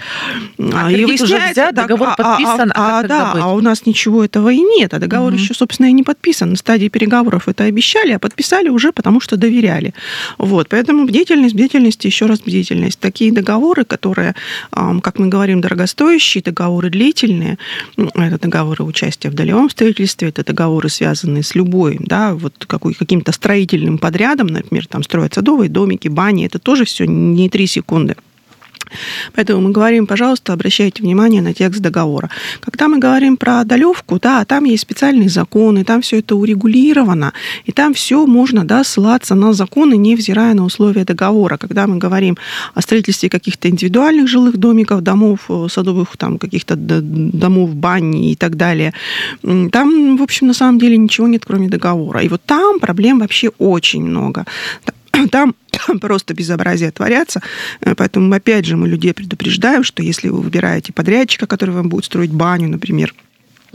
А 0.59 0.89
кредит 0.89 1.21
уже 1.21 1.39
взят, 1.51 1.75
договор 1.75 2.15
подписан, 2.15 2.71
а 2.75 2.99
а, 2.99 3.01
как 3.01 3.09
да, 3.09 3.33
быть? 3.33 3.43
а 3.43 3.53
у 3.53 3.61
нас 3.61 3.85
ничего 3.85 4.23
этого 4.23 4.49
и 4.49 4.59
нет, 4.59 4.93
а 4.93 4.99
договор 4.99 5.31
Мгм. 5.33 5.41
еще, 5.41 5.53
собственно, 5.53 5.87
и 5.87 5.93
не 5.93 6.03
подписан. 6.03 6.51
На 6.51 6.55
стадии 6.55 6.87
переговоров 6.87 7.47
это 7.47 7.63
обещали, 7.65 8.13
а 8.13 8.19
подписали 8.19 8.69
уже 8.69 8.91
потому, 8.91 9.19
что 9.21 9.37
доверяли. 9.37 9.93
Вот, 10.37 10.69
поэтому 10.69 11.05
бдительность, 11.05 11.53
бдительность, 11.55 12.05
и 12.05 12.07
еще 12.07 12.25
раз 12.25 12.39
бдительность. 12.39 12.99
Такие 12.99 13.31
договоры, 13.31 13.83
которые, 13.85 14.35
как 14.71 15.19
мы 15.19 15.27
говорим, 15.27 15.61
дорогостоящие, 15.61 16.41
договоры 16.43 16.89
длительные, 16.89 17.34
м, 17.97 18.09
это 18.15 18.39
договоры 18.39 18.83
участия 18.83 19.29
в 19.29 19.33
долевом 19.33 19.69
строительстве, 19.69 20.29
это 20.29 20.43
договоры, 20.43 20.89
связанные 20.89 21.43
с 21.43 21.55
любой, 21.55 21.97
да, 21.99 22.33
вот 22.33 22.65
какой, 22.67 22.93
каким-то 22.93 23.31
строительным 23.31 23.97
подрядом, 23.97 24.47
например, 24.47 24.87
там 24.87 25.03
строят 25.03 25.33
садовые 25.33 25.69
домики, 25.69 26.07
бани, 26.07 26.45
это 26.45 26.59
тоже 26.59 26.85
все 26.85 27.05
не 27.05 27.49
три 27.49 27.67
секунды. 27.67 28.15
Поэтому 29.33 29.61
мы 29.61 29.71
говорим, 29.71 30.07
пожалуйста, 30.07 30.53
обращайте 30.53 31.03
внимание 31.03 31.41
на 31.41 31.53
текст 31.53 31.81
договора. 31.81 32.29
Когда 32.61 32.87
мы 32.87 32.99
говорим 32.99 33.37
про 33.37 33.63
долевку, 33.63 34.19
да, 34.19 34.45
там 34.45 34.65
есть 34.65 34.83
специальные 34.83 35.29
законы, 35.29 35.83
там 35.83 36.01
все 36.01 36.19
это 36.19 36.35
урегулировано, 36.35 37.33
и 37.65 37.71
там 37.71 37.93
все 37.93 38.25
можно 38.25 38.65
да, 38.65 38.83
ссылаться 38.83 39.35
на 39.35 39.53
законы, 39.53 39.97
невзирая 39.97 40.53
на 40.53 40.65
условия 40.65 41.05
договора. 41.05 41.57
Когда 41.57 41.87
мы 41.87 41.97
говорим 41.97 42.37
о 42.73 42.81
строительстве 42.81 43.29
каких-то 43.29 43.69
индивидуальных 43.69 44.27
жилых 44.27 44.57
домиков, 44.57 45.01
домов, 45.01 45.39
э, 45.49 45.67
садовых 45.69 46.17
там 46.17 46.37
каких-то 46.37 46.75
домов, 46.75 47.75
бани 47.75 48.31
и 48.31 48.35
так 48.35 48.55
далее, 48.55 48.93
там, 49.41 50.17
в 50.17 50.21
общем, 50.21 50.47
на 50.47 50.53
самом 50.53 50.79
деле 50.79 50.97
ничего 50.97 51.27
нет, 51.27 51.43
кроме 51.45 51.69
договора. 51.69 52.21
И 52.21 52.29
вот 52.29 52.41
там 52.45 52.79
проблем 52.79 53.19
вообще 53.19 53.49
очень 53.57 54.03
много. 54.03 54.45
Там 55.31 55.55
просто 56.01 56.33
безобразие 56.33 56.91
творятся. 56.91 57.41
Э, 57.81 57.95
Поэтому, 57.95 58.33
опять 58.33 58.65
же, 58.65 58.77
мы 58.77 58.87
людей 58.87 59.13
предупреждаем, 59.13 59.83
что 59.83 60.03
если 60.03 60.29
вы 60.29 60.41
выбираете 60.41 60.93
подрядчика, 60.93 61.47
который 61.47 61.71
вам 61.71 61.89
будет 61.89 62.05
строить 62.05 62.31
баню, 62.31 62.69
например, 62.69 63.13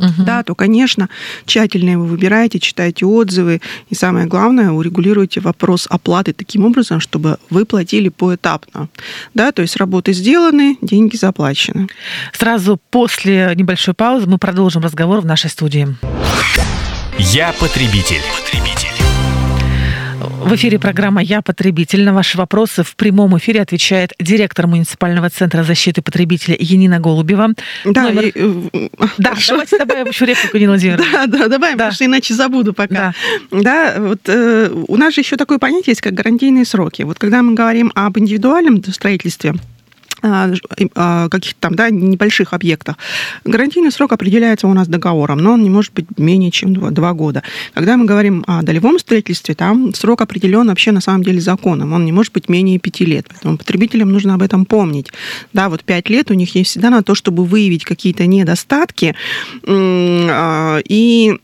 Мгм. 0.00 0.24
да, 0.24 0.42
то, 0.42 0.54
конечно, 0.54 1.10
тщательно 1.44 1.90
его 1.90 2.04
выбираете, 2.04 2.58
читайте 2.58 3.04
отзывы, 3.04 3.60
и 3.90 3.94
самое 3.94 4.26
главное, 4.26 4.70
урегулируйте 4.70 5.40
вопрос 5.40 5.86
оплаты 5.90 6.32
таким 6.32 6.64
образом, 6.64 7.00
чтобы 7.00 7.36
вы 7.50 7.66
платили 7.66 8.08
поэтапно. 8.08 8.88
Да, 9.34 9.52
то 9.52 9.60
есть 9.60 9.76
работы 9.76 10.14
сделаны, 10.14 10.78
деньги 10.80 11.16
заплачены. 11.16 11.88
Сразу 12.32 12.80
после 12.90 13.52
небольшой 13.54 13.92
паузы 13.92 14.26
мы 14.26 14.38
продолжим 14.38 14.82
разговор 14.82 15.20
в 15.20 15.26
нашей 15.26 15.50
студии. 15.50 15.86
Я 17.18 17.52
потребитель. 17.60 18.22
В 20.20 20.54
эфире 20.54 20.78
программа 20.78 21.22
«Я 21.22 21.40
потребитель». 21.42 22.04
На 22.04 22.12
ваши 22.12 22.36
вопросы 22.36 22.82
в 22.82 22.94
прямом 22.96 23.36
эфире 23.38 23.62
отвечает 23.62 24.12
директор 24.20 24.66
муниципального 24.66 25.30
центра 25.30 25.62
защиты 25.62 26.02
потребителя 26.02 26.56
Янина 26.58 26.98
Голубева. 27.00 27.48
Да, 27.84 28.02
Номер- 28.10 28.26
и, 28.26 28.32
э, 28.34 28.88
Да, 29.18 29.30
хорошо. 29.30 29.52
давайте 29.52 29.78
добавим 29.78 30.06
еще 30.08 30.26
реплику, 30.26 30.58
Нина 30.58 30.72
Владимировна. 30.72 31.04
Да, 31.12 31.26
да, 31.26 31.48
добавим, 31.48 31.78
Да. 31.78 31.84
потому 31.86 31.92
что 31.92 32.04
иначе 32.04 32.34
забуду 32.34 32.74
пока. 32.74 33.14
Да. 33.50 33.60
Да, 33.62 33.94
вот 33.98 34.20
э, 34.26 34.70
у 34.88 34.96
нас 34.96 35.14
же 35.14 35.22
еще 35.22 35.36
такое 35.36 35.58
понятие 35.58 35.92
есть, 35.92 36.00
как 36.02 36.12
гарантийные 36.14 36.64
сроки. 36.64 37.02
Вот 37.02 37.18
когда 37.18 37.42
мы 37.42 37.54
говорим 37.54 37.90
об 37.94 38.18
индивидуальном 38.18 38.82
строительстве, 38.84 39.54
каких-то 40.20 41.60
там, 41.60 41.74
да, 41.74 41.90
небольших 41.90 42.52
объектах. 42.52 42.96
Гарантийный 43.44 43.92
срок 43.92 44.12
определяется 44.12 44.66
у 44.66 44.74
нас 44.74 44.88
договором, 44.88 45.38
но 45.38 45.52
он 45.52 45.62
не 45.62 45.70
может 45.70 45.92
быть 45.92 46.06
менее 46.18 46.50
чем 46.50 46.74
два, 46.74 47.12
года. 47.12 47.42
Когда 47.74 47.96
мы 47.96 48.04
говорим 48.04 48.44
о 48.46 48.62
долевом 48.62 48.98
строительстве, 48.98 49.54
там 49.54 49.92
срок 49.94 50.20
определен 50.20 50.68
вообще 50.68 50.92
на 50.92 51.00
самом 51.00 51.24
деле 51.24 51.40
законом, 51.40 51.92
он 51.92 52.04
не 52.04 52.12
может 52.12 52.32
быть 52.32 52.48
менее 52.48 52.78
пяти 52.78 53.04
лет. 53.04 53.26
Поэтому 53.28 53.58
потребителям 53.58 54.12
нужно 54.12 54.34
об 54.34 54.42
этом 54.42 54.64
помнить. 54.64 55.08
Да, 55.52 55.68
вот 55.68 55.82
пять 55.84 56.08
лет 56.08 56.30
у 56.30 56.34
них 56.34 56.54
есть 56.54 56.70
всегда 56.70 56.90
на 56.90 57.02
то, 57.02 57.14
чтобы 57.14 57.44
выявить 57.44 57.84
какие-то 57.84 58.26
недостатки 58.26 59.14
а, 59.66 60.80
и 60.84 61.36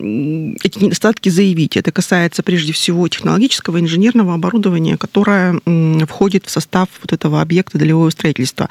эти 0.63 0.85
недостатки 0.85 1.29
заявить. 1.29 1.77
Это 1.77 1.93
касается 1.93 2.43
прежде 2.43 2.73
всего 2.73 3.09
технологического 3.09 3.81
инженерного 3.81 4.35
оборудования, 4.35 4.97
которое 4.97 5.61
входит 6.07 6.47
в 6.47 6.51
состав 6.51 6.89
вот 7.03 7.13
этого 7.13 7.41
объекта 7.43 7.79
долевого 7.79 8.11
строительства. 8.11 8.66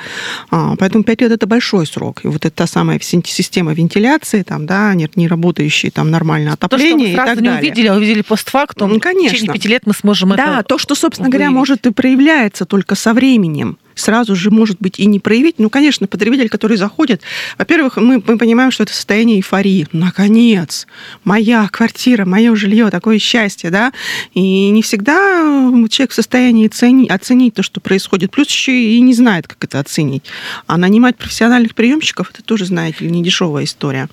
А, 0.52 0.76
Поэтому 0.78 1.04
5 1.04 1.22
лет 1.22 1.32
это 1.32 1.48
большой 1.48 1.86
срок. 1.88 2.22
И 2.24 2.28
вот 2.28 2.46
это 2.46 2.56
та 2.56 2.68
самая 2.68 3.00
система 3.02 3.74
вентиляции, 3.74 4.44
там, 4.44 4.66
да, 4.66 4.94
не 4.94 5.28
работающие 5.28 5.92
там 5.92 6.12
нормально 6.12 6.52
То, 6.52 6.58
что 6.58 6.66
отопление 6.68 7.14
и 7.14 7.16
так 7.16 7.36
не 7.42 7.48
далее. 7.50 7.60
увидели, 7.60 7.88
а 7.88 7.96
увидели 7.96 8.22
постфактум. 8.22 8.90
Ну, 8.90 8.96
В 8.96 9.00
течение 9.00 9.30
конечно. 9.30 9.54
пяти 9.54 9.68
лет 9.70 9.84
мы 9.86 9.94
сможем 9.94 10.30
Да, 10.36 10.60
это 10.60 10.64
то, 10.64 10.78
что, 10.78 10.96
собственно 10.96 11.30
говоря, 11.30 11.48
выявить. 11.48 11.58
может 11.60 11.88
и 11.88 11.92
проявляется 11.92 12.66
только 12.66 12.96
со 12.96 13.14
временем. 13.14 13.78
Сразу 13.96 14.36
же 14.36 14.52
может 14.52 14.78
быть 14.80 15.00
и 15.00 15.06
не 15.06 15.20
проявить. 15.20 15.56
Ну, 15.58 15.70
конечно, 15.70 16.08
потребитель, 16.08 16.50
который 16.50 16.78
заходит, 16.78 17.22
во-первых, 17.58 17.98
мы, 17.98 18.22
мы 18.26 18.38
понимаем, 18.38 18.72
что 18.72 18.84
это 18.84 18.94
состояние 18.94 19.38
эйфории. 19.38 19.88
Наконец, 19.92 20.88
моя 21.24 21.68
квартира, 21.70 22.26
мое 22.26 22.56
жилье, 22.56 22.90
такое 22.90 23.20
счастье, 23.20 23.70
да. 23.70 23.92
И 24.34 24.70
не 24.70 24.82
всегда 24.82 25.72
человек 25.90 26.12
в 26.12 26.16
состоянии 26.16 26.68
цени- 26.70 27.08
оценить 27.08 27.54
то, 27.56 27.64
что 27.64 27.80
происходит. 27.80 28.32
Плюс 28.32 28.50
еще 28.50 28.72
и 28.72 29.00
не 29.00 29.14
знает, 29.14 29.48
как 29.48 29.64
это 29.64 29.80
оценить. 29.80 30.24
А 30.68 30.78
нанимать 30.78 31.16
профессиональных 31.18 31.76
приемщиков, 31.76 32.32
это 32.34 32.44
тоже, 32.44 32.66
знаете 32.66 33.06
ли, 33.06 33.12
не 33.12 33.24
дешевая 33.24 33.64
история. 33.64 34.10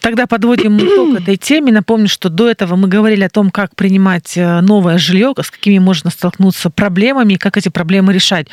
Тогда 0.00 0.26
подводим 0.26 0.78
итог 0.78 1.20
этой 1.20 1.36
теме. 1.36 1.72
Напомню, 1.72 2.08
что 2.08 2.28
до 2.28 2.48
этого 2.48 2.76
мы 2.76 2.88
говорили 2.88 3.24
о 3.24 3.28
том, 3.28 3.50
как 3.50 3.74
принимать 3.76 4.36
э, 4.36 4.60
новое 4.60 4.98
жилье, 4.98 5.34
с 5.36 5.50
какими 5.50 5.78
можно 5.78 6.10
столкнуться 6.10 6.70
проблемами 6.70 7.34
и 7.34 7.36
как 7.36 7.56
эти 7.56 7.68
проблемы 7.68 8.12
решать. 8.12 8.48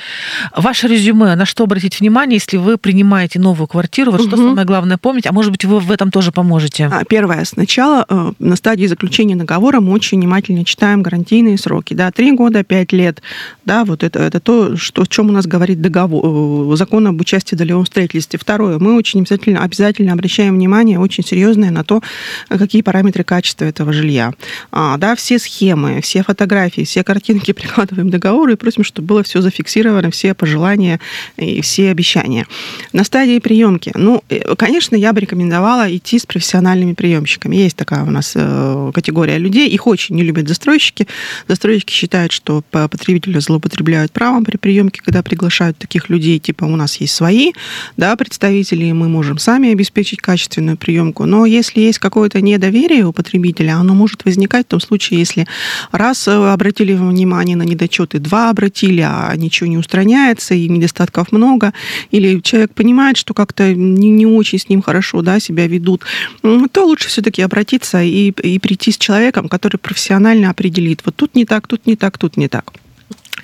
Ваше 0.66 0.88
резюме, 0.88 1.36
на 1.36 1.46
что 1.46 1.66
обратить 1.66 2.00
внимание, 2.00 2.38
если 2.38 2.58
вы 2.58 2.80
принимаете 2.80 3.40
новую 3.40 3.68
квартиру, 3.68 4.12
вот 4.12 4.22
что 4.22 4.36
Мгм. 4.36 4.48
самое 4.48 4.66
главное 4.66 4.98
помнить, 4.98 5.28
а 5.28 5.32
может 5.32 5.52
быть, 5.52 5.64
вы 5.64 5.80
в 5.80 5.92
этом 5.92 6.10
тоже 6.10 6.32
поможете. 6.32 6.90
А, 6.92 7.04
Первое. 7.06 7.46
Сначала 7.46 8.04
э, 8.10 8.32
на 8.40 8.56
стадии 8.56 8.88
заключения 8.88 9.36
договора 9.36 9.80
мы 9.80 9.92
очень 9.92 10.18
внимательно 10.18 10.66
читаем 10.66 11.04
гарантийные 11.04 11.60
сроки. 11.60 11.94
Да, 11.94 12.12
три 12.12 12.32
года, 12.32 12.64
пять 12.64 12.94
лет. 12.94 13.22
Да, 13.64 13.86
вот 13.86 14.02
это, 14.04 14.18
это 14.18 14.40
то, 14.40 14.76
что, 14.76 15.04
о 15.04 15.06
чем 15.06 15.30
у 15.30 15.32
нас 15.32 15.46
говорит 15.46 15.82
договор, 15.82 16.74
э, 16.74 16.76
закон 16.78 17.06
об 17.06 17.22
участии 17.22 17.54
в 17.54 17.60
долевом 17.60 17.86
строительстве. 17.86 18.40
Второе. 18.40 18.80
Мы 18.80 18.98
очень 18.98 19.20
обязательно, 19.20 19.62
обязательно 19.62 20.14
обращаем 20.14 20.56
внимание 20.56 21.00
очень 21.00 21.24
серьезное 21.24 21.70
на 21.70 21.84
то, 21.84 22.02
э, 22.50 22.58
какие 22.58 22.82
параметры 22.82 23.24
качества 23.24 23.66
этого 23.66 23.94
жилья. 23.94 24.34
А, 24.72 24.98
да, 24.98 25.16
все 25.16 25.38
схемы, 25.38 26.02
все 26.02 26.24
фотографии, 26.24 26.86
все 26.86 27.04
картинки 27.04 27.52
прикладываем 27.54 28.08
к 28.08 28.12
договору 28.12 28.52
и 28.52 28.56
просим, 28.56 28.84
чтобы 28.84 29.10
было 29.10 29.22
все 29.22 29.42
зафиксировано, 29.42 30.10
все 30.10 30.34
пожелания 30.34 30.55
пожелания 30.56 31.00
и 31.38 31.62
все 31.62 31.92
обещания. 31.92 32.46
На 32.94 33.04
стадии 33.04 33.40
приемки, 33.40 33.92
ну, 33.96 34.24
э, 34.30 34.56
конечно, 34.56 34.96
я 34.96 35.14
бы 35.14 35.22
рекомендовала 35.22 35.86
идти 35.96 36.18
с 36.18 36.26
профессиональными 36.26 36.94
приемщиками. 36.94 37.56
Есть 37.58 37.76
такая 37.76 38.04
у 38.04 38.12
нас 38.12 38.34
э, 38.36 38.92
категория 38.94 39.38
людей, 39.38 39.70
их 39.70 39.88
очень 39.88 40.16
не 40.16 40.24
любят 40.24 40.48
застройщики. 40.48 41.08
Застройщики 41.48 41.92
считают, 41.94 42.32
что 42.32 42.64
потребители 42.72 43.40
злоупотребляют 43.40 44.12
правом 44.12 44.46
при 44.46 44.58
приемке, 44.58 45.02
когда 45.04 45.22
приглашают 45.22 45.78
таких 45.78 46.10
людей, 46.10 46.40
типа 46.40 46.66
у 46.66 46.76
нас 46.76 47.02
есть 47.02 47.14
свои 47.14 47.52
да, 47.98 48.16
представители, 48.16 48.86
и 48.86 48.94
мы 48.94 49.10
можем 49.10 49.38
сами 49.38 49.72
обеспечить 49.72 50.22
качественную 50.22 50.78
приемку. 50.78 51.26
Но 51.26 51.46
если 51.46 51.82
есть 51.82 52.00
какое-то 52.00 52.42
недоверие 52.42 53.06
у 53.06 53.12
потребителя, 53.12 53.76
оно 53.76 53.94
может 53.94 54.26
возникать 54.26 54.66
в 54.66 54.70
том 54.70 54.80
случае, 54.80 55.20
если 55.20 55.48
раз 55.92 56.28
э, 56.28 56.32
обратили 56.32 56.94
внимание 56.94 57.58
на 57.58 57.64
недочеты, 57.64 58.20
два 58.20 58.50
обратили, 58.50 59.02
а 59.02 59.36
ничего 59.36 59.68
не 59.68 59.78
устраняется, 59.78 60.45
и 60.54 60.70
недостатков 60.70 61.32
много, 61.32 61.74
или 62.12 62.40
человек 62.42 62.74
понимает, 62.74 63.18
что 63.18 63.34
как-то 63.34 63.74
не, 63.74 64.10
не 64.10 64.26
очень 64.26 64.60
с 64.60 64.70
ним 64.70 64.82
хорошо 64.82 65.22
да, 65.22 65.40
себя 65.40 65.68
ведут, 65.68 66.04
то 66.42 66.86
лучше 66.86 67.08
все-таки 67.08 67.42
обратиться 67.42 68.02
и, 68.04 68.30
и 68.30 68.60
прийти 68.60 68.92
с 68.92 68.98
человеком, 68.98 69.50
который 69.50 69.78
профессионально 69.78 70.50
определит, 70.50 71.02
вот 71.06 71.16
тут 71.16 71.36
не 71.36 71.46
так, 71.46 71.68
тут 71.68 71.88
не 71.88 71.96
так, 71.96 72.18
тут 72.18 72.38
не 72.38 72.48
так. 72.48 72.74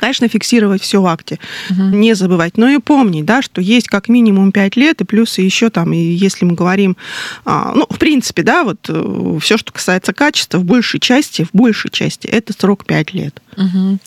Конечно, 0.01 0.27
фиксировать 0.27 0.81
все 0.81 0.99
в 0.99 1.05
акте, 1.05 1.39
угу. 1.69 1.83
не 1.83 2.15
забывать. 2.15 2.57
Но 2.57 2.67
и 2.67 2.79
помнить, 2.79 3.23
да, 3.23 3.43
что 3.43 3.61
есть 3.61 3.87
как 3.87 4.09
минимум 4.09 4.51
5 4.51 4.75
лет, 4.75 4.99
и 4.99 5.05
плюс 5.05 5.37
еще 5.37 5.69
там, 5.69 5.93
и 5.93 5.97
если 5.97 6.43
мы 6.43 6.55
говорим, 6.55 6.97
а, 7.45 7.71
ну, 7.75 7.85
в 7.87 7.99
принципе, 7.99 8.41
да, 8.41 8.63
вот 8.63 8.79
э, 8.89 9.37
все, 9.39 9.57
что 9.57 9.71
касается 9.71 10.11
качества, 10.11 10.57
в 10.57 10.65
большей 10.65 10.99
части, 10.99 11.43
в 11.43 11.49
большей 11.53 11.91
части, 11.91 12.25
это 12.25 12.51
срок 12.51 12.85
5 12.85 13.13
лет. 13.13 13.39
Угу. 13.57 13.99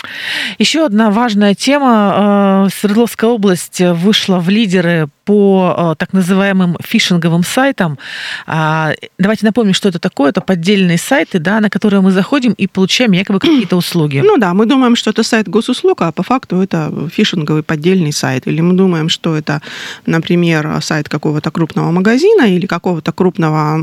Еще 0.58 0.84
одна 0.84 1.12
важная 1.12 1.54
тема. 1.54 2.66
Э, 2.66 2.74
Свердловская 2.76 3.30
область 3.30 3.80
вышла 3.80 4.40
в 4.40 4.48
лидеры 4.48 5.08
по 5.24 5.74
э, 5.76 5.94
так 5.98 6.12
называемым 6.12 6.76
фишинговым 6.82 7.42
сайтам. 7.42 7.98
А, 8.46 8.92
давайте 9.18 9.46
напомним, 9.46 9.74
что 9.74 9.88
это 9.88 9.98
такое. 9.98 10.30
Это 10.30 10.40
поддельные 10.40 10.98
сайты, 10.98 11.38
да, 11.38 11.60
на 11.60 11.70
которые 11.70 12.00
мы 12.00 12.10
заходим 12.10 12.52
и 12.52 12.66
получаем 12.66 13.12
якобы 13.12 13.38
какие-то 13.38 13.76
услуги. 13.76 14.22
Ну 14.24 14.36
да, 14.36 14.54
мы 14.54 14.66
думаем, 14.66 14.96
что 14.96 15.10
это 15.10 15.22
сайт 15.22 15.48
госуслуг, 15.48 16.02
а 16.02 16.12
по 16.12 16.22
факту 16.22 16.60
это 16.60 16.92
фишинговый 17.12 17.62
поддельный 17.62 18.12
сайт. 18.12 18.46
Или 18.46 18.60
мы 18.60 18.74
думаем, 18.74 19.08
что 19.08 19.36
это, 19.36 19.62
например, 20.06 20.80
сайт 20.82 21.08
какого-то 21.08 21.50
крупного 21.50 21.90
магазина 21.90 22.42
или 22.42 22.66
какого-то 22.66 23.12
крупного 23.12 23.74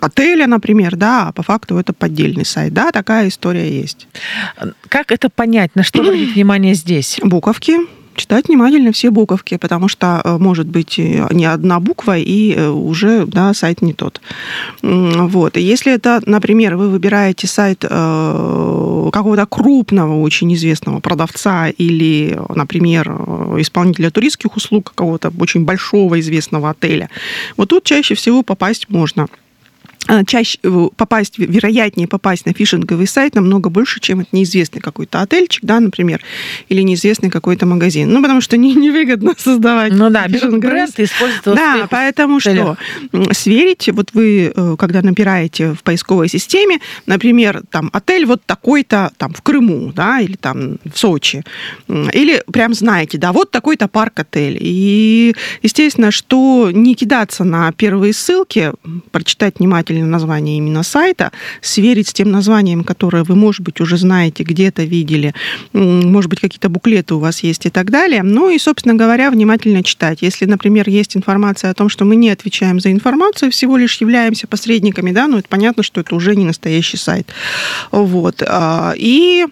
отеля, 0.00 0.46
например, 0.46 0.96
да, 0.96 1.28
а 1.28 1.32
по 1.32 1.42
факту 1.42 1.78
это 1.78 1.92
поддельный 1.92 2.44
сайт. 2.44 2.72
Да, 2.72 2.92
такая 2.92 3.28
история 3.28 3.70
есть. 3.70 4.06
Как 4.88 5.12
это 5.12 5.28
понять? 5.28 5.74
На 5.74 5.82
что 5.82 6.00
обратить 6.00 6.34
внимание 6.34 6.74
здесь? 6.74 7.18
Буковки 7.22 7.97
читать 8.18 8.48
внимательно 8.48 8.92
все 8.92 9.10
буковки, 9.10 9.56
потому 9.56 9.88
что 9.88 10.20
э, 10.22 10.38
может 10.38 10.66
быть 10.66 10.98
э, 10.98 11.26
не 11.30 11.46
одна 11.46 11.80
буква, 11.80 12.18
и 12.18 12.52
э, 12.52 12.68
уже 12.68 13.24
да, 13.26 13.54
сайт 13.54 13.80
не 13.80 13.94
тот. 13.94 14.20
Вот. 14.82 15.56
И 15.56 15.62
если 15.62 15.92
это, 15.92 16.20
например, 16.26 16.76
вы 16.76 16.88
выбираете 16.90 17.46
сайт 17.46 17.80
какого-то 17.80 19.46
крупного, 19.46 20.20
очень 20.20 20.52
известного 20.54 21.00
продавца 21.00 21.68
или, 21.68 22.38
например, 22.54 23.08
исполнителя 23.58 24.10
туристских 24.10 24.56
услуг 24.56 24.90
какого-то 24.90 25.32
очень 25.38 25.64
большого 25.64 26.18
известного 26.20 26.70
отеля, 26.70 27.08
вот 27.56 27.68
тут 27.68 27.84
чаще 27.84 28.14
всего 28.14 28.42
попасть 28.42 28.88
можно. 28.88 29.28
А, 30.08 30.24
чаще 30.24 30.58
э, 30.62 30.88
попасть, 30.96 31.38
вероятнее 31.38 32.08
попасть 32.08 32.46
на 32.46 32.54
фишинговый 32.54 33.06
сайт 33.06 33.34
намного 33.34 33.68
больше, 33.68 34.00
чем 34.00 34.20
это 34.20 34.30
неизвестный 34.32 34.80
какой-то 34.80 35.20
отельчик, 35.20 35.62
да, 35.64 35.80
например, 35.80 36.22
или 36.70 36.80
неизвестный 36.80 37.28
какой-то 37.28 37.66
магазин. 37.66 38.10
Ну, 38.10 38.22
потому 38.22 38.40
что 38.40 38.56
не, 38.56 38.74
невыгодно 38.88 39.34
создавать 39.36 39.92
Ну 39.92 40.08
да, 40.08 40.26
бренд 40.26 40.98
и 40.98 41.04
использовать 41.04 41.44
Да, 41.44 41.86
поэтому 41.90 42.40
что? 42.40 42.78
Сверить, 43.32 43.90
вот 43.92 44.10
вы, 44.14 44.50
э, 44.54 44.76
когда 44.78 45.02
набираете 45.02 45.74
в 45.74 45.82
поисковой 45.82 46.28
системе, 46.28 46.78
например, 47.04 47.62
там, 47.70 47.90
отель 47.92 48.24
вот 48.24 48.42
такой-то 48.46 49.12
там 49.18 49.34
в 49.34 49.42
Крыму, 49.42 49.92
да, 49.94 50.20
или 50.20 50.36
там 50.36 50.78
в 50.90 50.96
Сочи, 50.96 51.44
или 51.86 52.42
прям 52.50 52.72
знаете, 52.72 53.18
да, 53.18 53.32
вот 53.32 53.50
такой-то 53.50 53.88
парк-отель. 53.88 54.56
И, 54.58 55.34
естественно, 55.62 56.10
что 56.10 56.70
не 56.72 56.94
кидаться 56.94 57.44
на 57.44 57.70
первые 57.72 58.14
ссылки, 58.14 58.72
прочитать 59.10 59.58
внимательно 59.58 59.97
правильное 59.98 60.10
название 60.10 60.56
именно 60.56 60.82
сайта, 60.82 61.30
сверить 61.60 62.08
с 62.08 62.12
тем 62.12 62.30
названием, 62.30 62.84
которое 62.84 63.24
вы, 63.24 63.34
может 63.34 63.62
быть, 63.62 63.80
уже 63.80 63.96
знаете, 63.96 64.44
где-то 64.44 64.84
видели, 64.84 65.34
может 65.72 66.30
быть, 66.30 66.40
какие-то 66.40 66.68
буклеты 66.68 67.14
у 67.14 67.18
вас 67.18 67.42
есть 67.42 67.66
и 67.66 67.70
так 67.70 67.90
далее. 67.90 68.22
Ну 68.22 68.50
и, 68.50 68.58
собственно 68.58 68.94
говоря, 68.94 69.30
внимательно 69.30 69.82
читать. 69.82 70.22
Если, 70.22 70.46
например, 70.46 70.88
есть 70.88 71.16
информация 71.16 71.70
о 71.70 71.74
том, 71.74 71.88
что 71.88 72.04
мы 72.04 72.16
не 72.16 72.30
отвечаем 72.30 72.80
за 72.80 72.90
информацию, 72.90 73.50
всего 73.50 73.76
лишь 73.76 74.00
являемся 74.00 74.46
посредниками, 74.46 75.12
да, 75.12 75.26
ну 75.26 75.38
это 75.38 75.48
понятно, 75.48 75.82
что 75.82 76.00
это 76.00 76.14
уже 76.14 76.36
не 76.36 76.44
настоящий 76.44 76.96
сайт. 76.96 77.26
Вот. 77.90 78.42
А, 78.46 78.94
и 78.96 79.46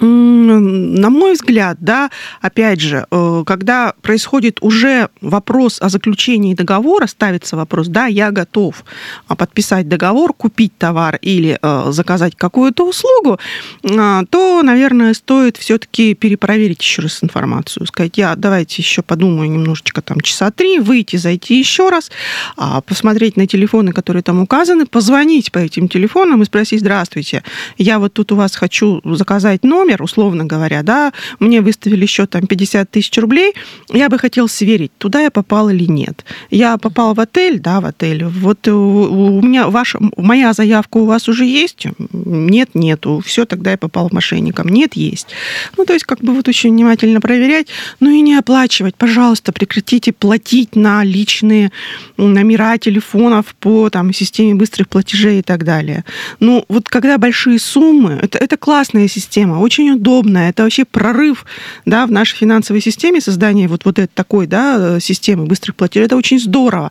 на 0.00 1.10
мой 1.10 1.34
взгляд, 1.34 1.76
да, 1.80 2.10
опять 2.40 2.80
же, 2.80 3.06
э, 3.10 3.42
когда 3.46 3.94
происходит 4.02 4.58
уже 4.60 5.08
вопрос 5.20 5.80
о 5.80 5.88
заключении 5.88 6.54
договора, 6.54 7.06
ставится 7.06 7.56
вопрос, 7.56 7.88
да, 7.88 8.06
я 8.06 8.30
готов 8.30 8.84
а, 9.28 9.36
подписать 9.36 9.88
договор, 9.88 10.32
купить 10.32 10.76
товар 10.78 11.18
или 11.22 11.58
э, 11.60 11.92
заказать 11.92 12.36
какую-то 12.36 12.88
услугу, 12.88 13.38
а, 13.84 14.24
то, 14.30 14.62
наверное, 14.62 15.14
стоит 15.14 15.56
все-таки 15.56 16.14
перепроверить 16.14 16.80
еще 16.80 17.02
раз 17.02 17.22
информацию, 17.22 17.86
сказать, 17.86 18.16
я 18.16 18.34
давайте 18.36 18.82
еще 18.82 19.02
подумаю 19.02 19.50
немножечко 19.50 20.02
там 20.02 20.20
часа 20.20 20.50
три, 20.50 20.78
выйти, 20.78 21.16
зайти 21.16 21.58
еще 21.58 21.90
раз, 21.90 22.10
а, 22.56 22.80
посмотреть 22.80 23.36
на 23.36 23.46
телефоны, 23.46 23.92
которые 23.92 24.22
там 24.22 24.40
указаны, 24.40 24.86
позвонить 24.86 25.52
по 25.52 25.58
этим 25.58 25.88
телефонам 25.88 26.42
и 26.42 26.44
спросить, 26.44 26.80
здравствуйте, 26.80 27.42
я 27.78 27.98
вот 27.98 28.12
тут 28.12 28.32
у 28.32 28.36
вас 28.36 28.56
хочу 28.56 29.00
заказать 29.04 29.64
номер, 29.64 29.81
номер, 29.82 30.02
условно 30.02 30.44
говоря, 30.44 30.82
да, 30.82 31.12
мне 31.40 31.60
выставили 31.60 32.06
счет 32.06 32.30
там 32.30 32.46
50 32.46 32.90
тысяч 32.90 33.18
рублей, 33.18 33.54
я 33.92 34.08
бы 34.08 34.18
хотел 34.18 34.48
сверить, 34.48 34.92
туда 34.98 35.20
я 35.20 35.30
попал 35.30 35.70
или 35.70 35.84
нет. 35.90 36.24
Я 36.50 36.78
попал 36.78 37.14
в 37.14 37.20
отель, 37.20 37.58
да, 37.58 37.80
в 37.80 37.86
отель, 37.86 38.24
вот 38.24 38.68
у 38.68 39.42
меня 39.42 39.68
ваша, 39.68 39.98
моя 40.16 40.52
заявка 40.52 40.98
у 40.98 41.04
вас 41.04 41.28
уже 41.28 41.44
есть? 41.44 41.86
Нет, 42.12 42.70
нету. 42.74 43.22
Все, 43.24 43.44
тогда 43.44 43.72
я 43.72 43.76
попал 43.76 44.08
мошенникам. 44.12 44.68
Нет, 44.68 44.94
есть. 44.94 45.28
Ну, 45.76 45.84
то 45.84 45.92
есть, 45.92 46.04
как 46.04 46.20
бы 46.20 46.32
вот 46.32 46.48
очень 46.48 46.70
внимательно 46.70 47.20
проверять, 47.20 47.66
ну 48.00 48.10
и 48.10 48.20
не 48.20 48.36
оплачивать. 48.36 48.94
Пожалуйста, 48.94 49.52
прекратите 49.52 50.12
платить 50.12 50.76
на 50.76 51.02
личные 51.02 51.72
номера 52.16 52.78
телефонов 52.78 53.54
по 53.58 53.90
там, 53.90 54.12
системе 54.12 54.54
быстрых 54.54 54.88
платежей 54.88 55.40
и 55.40 55.42
так 55.42 55.64
далее. 55.64 56.04
Ну, 56.40 56.64
вот 56.68 56.88
когда 56.88 57.18
большие 57.18 57.58
суммы, 57.58 58.18
это, 58.22 58.38
это 58.38 58.56
классная 58.56 59.08
система, 59.08 59.58
очень 59.58 59.71
удобная, 59.80 60.50
это 60.50 60.62
вообще 60.62 60.84
прорыв 60.84 61.44
да, 61.86 62.06
в 62.06 62.10
нашей 62.10 62.36
финансовой 62.36 62.80
системе, 62.80 63.20
создание 63.20 63.68
вот, 63.68 63.84
вот 63.84 63.98
этой 63.98 64.10
такой 64.12 64.46
да, 64.46 65.00
системы 65.00 65.46
быстрых 65.46 65.76
платежей, 65.76 66.06
это 66.06 66.16
очень 66.16 66.38
здорово. 66.38 66.90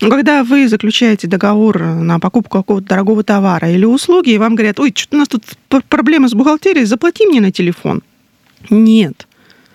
Но 0.00 0.10
когда 0.10 0.44
вы 0.44 0.68
заключаете 0.68 1.28
договор 1.28 1.78
на 1.78 2.18
покупку 2.18 2.58
какого-то 2.58 2.86
дорогого 2.86 3.22
товара 3.22 3.70
или 3.70 3.84
услуги, 3.84 4.30
и 4.30 4.38
вам 4.38 4.54
говорят, 4.54 4.80
ой, 4.80 4.92
что-то 4.94 5.16
у 5.16 5.18
нас 5.20 5.28
тут 5.28 5.44
проблема 5.88 6.28
с 6.28 6.34
бухгалтерией, 6.34 6.84
заплати 6.86 7.26
мне 7.26 7.40
на 7.40 7.52
телефон. 7.52 8.02
Нет. 8.70 9.25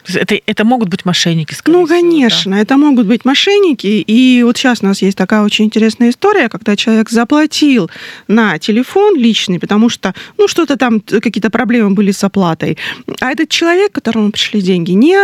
Это, 0.07 0.39
это 0.45 0.65
могут 0.65 0.89
быть 0.89 1.05
мошенники, 1.05 1.53
скорее 1.53 1.77
Ну, 1.77 1.87
конечно, 1.87 2.55
да. 2.55 2.61
это 2.61 2.77
могут 2.77 3.07
быть 3.07 3.25
мошенники. 3.25 3.87
И 3.87 4.43
вот 4.43 4.57
сейчас 4.57 4.81
у 4.81 4.85
нас 4.85 5.01
есть 5.01 5.17
такая 5.17 5.41
очень 5.41 5.65
интересная 5.65 6.09
история, 6.09 6.49
когда 6.49 6.75
человек 6.75 7.09
заплатил 7.09 7.89
на 8.27 8.57
телефон 8.57 9.15
личный, 9.15 9.59
потому 9.59 9.89
что, 9.89 10.13
ну, 10.37 10.47
что-то 10.47 10.77
там, 10.77 10.99
какие-то 10.99 11.49
проблемы 11.49 11.91
были 11.91 12.11
с 12.11 12.23
оплатой. 12.23 12.77
А 13.19 13.31
этот 13.31 13.49
человек, 13.49 13.91
которому 13.91 14.31
пришли 14.31 14.61
деньги, 14.61 14.91
не 14.91 15.17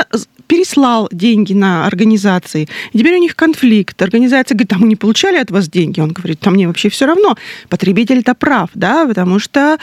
переслал 0.48 1.10
деньги 1.12 1.54
на 1.54 1.86
организации. 1.86 2.68
И 2.94 2.98
теперь 2.98 3.16
у 3.16 3.20
них 3.20 3.36
конфликт. 3.36 4.02
Организация 4.02 4.56
говорит, 4.56 4.74
а 4.74 4.78
мы 4.78 4.88
не 4.88 4.96
получали 4.96 5.38
от 5.38 5.52
вас 5.52 5.70
деньги. 5.70 6.00
Он 6.00 6.12
говорит, 6.12 6.46
а 6.46 6.50
мне 6.50 6.68
вообще 6.68 6.90
все 6.90 7.06
равно. 7.06 7.36
Потребитель-то 7.70 8.34
прав, 8.34 8.70
да, 8.74 9.06
потому 9.06 9.40
что 9.40 9.78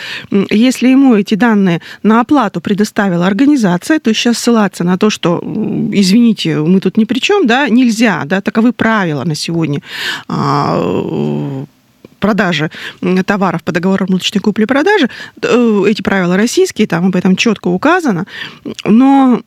если 0.51 0.89
ему 0.89 1.15
эти 1.15 1.35
данные 1.35 1.81
на 2.03 2.21
оплату 2.21 2.61
предоставила 2.61 3.27
организация, 3.27 3.99
то 3.99 4.13
сейчас 4.13 4.39
ссылаться 4.39 4.85
на 4.85 4.99
то, 4.99 5.11
что, 5.11 5.41
извините, 5.93 6.59
мы 6.59 6.81
тут 6.81 6.97
ни 6.97 7.05
при 7.05 7.19
чем, 7.19 7.47
да, 7.47 7.69
нельзя, 7.69 8.23
да, 8.25 8.41
таковы 8.41 8.73
правила 8.73 9.25
на 9.25 9.35
сегодня 9.35 9.81
а, 10.29 11.65
продажи 12.25 12.71
товаров 13.27 13.63
по 13.63 13.73
договорам 13.73 14.09
лучной 14.11 14.41
купли-продажи. 14.41 15.11
Э, 15.43 15.85
эти 15.87 16.01
правила 16.01 16.39
российские, 16.39 16.87
там 16.87 17.07
об 17.07 17.17
этом 17.17 17.37
четко 17.37 17.69
указано. 17.69 18.25
Но 18.85 19.43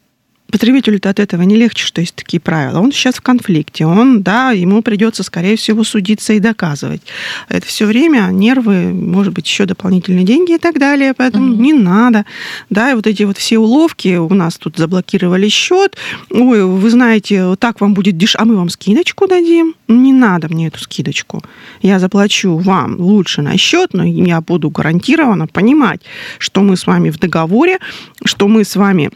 потребителю-то 0.52 1.10
от 1.10 1.20
этого 1.20 1.42
не 1.44 1.56
легче, 1.56 1.86
что 1.86 2.02
есть 2.02 2.16
такие 2.16 2.40
правила. 2.40 2.80
Он 2.80 2.92
сейчас 2.92 3.16
в 3.16 3.22
конфликте, 3.22 3.86
он, 3.86 4.22
да, 4.24 4.52
ему 4.52 4.82
придется, 4.82 5.24
скорее 5.24 5.58
всего, 5.58 5.84
судиться 5.84 6.34
и 6.34 6.40
доказывать. 6.40 7.02
Это 7.50 7.66
все 7.66 7.86
время 7.86 8.30
нервы, 8.32 8.94
может 8.94 9.34
быть, 9.34 9.48
еще 9.48 9.66
дополнительные 9.66 10.24
деньги 10.24 10.56
и 10.56 10.58
так 10.58 10.80
далее, 10.80 11.14
поэтому 11.14 11.54
mm-hmm. 11.54 11.58
не 11.58 11.74
надо. 11.74 12.26
Да, 12.70 12.92
и 12.92 12.96
вот 12.96 13.08
эти 13.08 13.24
вот 13.24 13.38
все 13.38 13.58
уловки, 13.58 14.18
у 14.18 14.34
нас 14.34 14.58
тут 14.58 14.78
заблокировали 14.78 15.50
счет, 15.50 15.98
ой, 16.30 16.64
вы 16.64 16.90
знаете, 16.90 17.56
так 17.58 17.82
вам 17.82 17.94
будет 17.94 18.18
дешевле, 18.18 18.38
а 18.38 18.46
мы 18.46 18.56
вам 18.58 18.70
скидочку 18.70 19.28
дадим. 19.28 19.74
Не 19.88 20.14
надо 20.14 20.48
мне 20.50 20.68
эту 20.68 20.80
скидочку. 20.80 21.42
Я 21.82 22.00
заплачу 22.00 22.58
вам 22.58 23.00
лучше 23.00 23.42
на 23.42 23.58
счет, 23.58 23.94
но 23.94 24.04
я 24.04 24.42
буду 24.42 24.70
гарантированно 24.70 25.48
понимать, 25.48 26.02
что 26.38 26.62
мы 26.62 26.78
с 26.78 26.86
вами 26.86 27.10
в 27.10 27.18
договоре, 27.18 27.80
что 28.26 28.48
мы 28.48 28.64
с 28.64 28.76
вами 28.76 29.12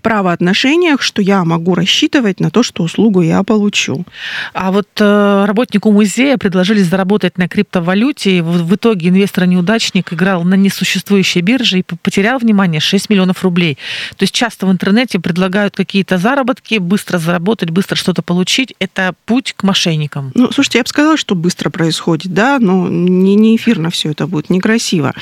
в 0.00 0.02
правоотношениях, 0.02 1.02
что 1.02 1.20
я 1.20 1.44
могу 1.44 1.74
рассчитывать 1.74 2.40
на 2.40 2.50
то, 2.50 2.62
что 2.62 2.82
услугу 2.82 3.20
я 3.20 3.42
получу. 3.42 4.06
А 4.54 4.72
вот 4.72 4.88
э, 4.98 5.44
работнику 5.46 5.92
музея 5.92 6.38
предложили 6.38 6.80
заработать 6.80 7.36
на 7.36 7.48
криптовалюте, 7.48 8.38
и 8.38 8.40
в, 8.40 8.64
в 8.64 8.74
итоге 8.74 9.10
инвестор-неудачник 9.10 10.14
играл 10.14 10.42
на 10.44 10.54
несуществующей 10.54 11.42
бирже 11.42 11.80
и 11.80 11.82
потерял, 11.82 12.38
внимание, 12.38 12.80
6 12.80 13.10
миллионов 13.10 13.44
рублей. 13.44 13.76
То 14.16 14.22
есть 14.22 14.32
часто 14.32 14.66
в 14.66 14.72
интернете 14.72 15.18
предлагают 15.18 15.76
какие-то 15.76 16.16
заработки, 16.16 16.78
быстро 16.78 17.18
заработать, 17.18 17.68
быстро 17.68 17.96
что-то 17.96 18.22
получить. 18.22 18.74
Это 18.78 19.12
путь 19.26 19.52
к 19.54 19.64
мошенникам. 19.64 20.32
Ну, 20.34 20.50
слушайте, 20.50 20.78
я 20.78 20.84
бы 20.84 20.88
сказала, 20.88 21.18
что 21.18 21.34
быстро 21.34 21.68
происходит, 21.68 22.32
да, 22.32 22.58
но 22.58 22.88
не, 22.88 23.34
не 23.34 23.56
эфирно 23.56 23.90
все 23.90 24.12
это 24.12 24.26
будет, 24.26 24.48
некрасиво. 24.48 25.12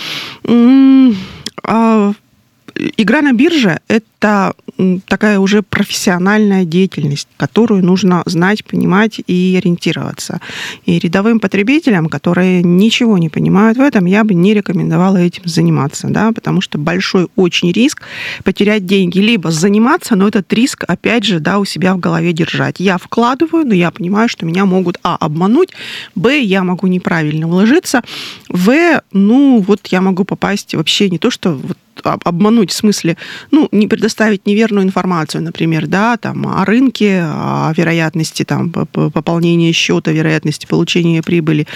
А 1.64 2.12
игра 2.96 3.22
на 3.22 3.32
бирже– 3.32 3.80
это 3.88 4.54
такая 5.06 5.38
уже 5.38 5.62
профессиональная 5.62 6.64
деятельность, 6.64 7.28
которую 7.36 7.84
нужно 7.84 8.22
знать, 8.26 8.64
понимать 8.64 9.20
и 9.26 9.56
ориентироваться. 9.58 10.40
И 10.86 10.98
рядовым 10.98 11.40
потребителям, 11.40 12.08
которые 12.08 12.62
ничего 12.62 13.18
не 13.18 13.28
понимают 13.28 13.78
в 13.78 13.80
этом, 13.80 14.06
я 14.06 14.24
бы 14.24 14.34
не 14.34 14.54
рекомендовала 14.54 15.16
этим 15.16 15.42
заниматься, 15.46 16.08
да, 16.08 16.32
потому 16.32 16.60
что 16.60 16.78
большой 16.78 17.28
очень 17.36 17.72
риск 17.72 18.02
потерять 18.44 18.86
деньги, 18.86 19.18
либо 19.18 19.50
заниматься, 19.50 20.16
но 20.16 20.28
этот 20.28 20.52
риск, 20.52 20.84
опять 20.86 21.24
же, 21.24 21.40
да, 21.40 21.58
у 21.58 21.64
себя 21.64 21.94
в 21.94 21.98
голове 21.98 22.32
держать. 22.32 22.80
Я 22.80 22.98
вкладываю, 22.98 23.66
но 23.66 23.74
я 23.74 23.90
понимаю, 23.90 24.28
что 24.28 24.46
меня 24.46 24.64
могут, 24.64 24.98
а, 25.02 25.16
обмануть, 25.16 25.70
б, 26.14 26.40
я 26.40 26.62
могу 26.62 26.86
неправильно 26.86 27.48
вложиться, 27.48 28.02
в, 28.48 29.02
ну, 29.12 29.64
вот 29.66 29.86
я 29.88 30.00
могу 30.00 30.24
попасть 30.24 30.74
вообще 30.74 31.10
не 31.10 31.18
то, 31.18 31.30
что 31.30 31.54
вот 31.54 31.76
обмануть 32.04 32.70
в 32.70 32.74
смысле, 32.74 33.16
ну, 33.50 33.68
не 33.72 33.86
предоставить 33.86 34.46
неверную 34.46 34.84
информацию, 34.84 35.42
например, 35.42 35.86
да, 35.86 36.16
там, 36.16 36.46
о 36.46 36.64
рынке, 36.64 37.22
о 37.24 37.72
вероятности 37.76 38.44
там, 38.44 38.70
пополнения 38.70 39.72
счета, 39.72 40.10
вероятности 40.12 40.66
получения 40.66 41.22
прибыли 41.22 41.66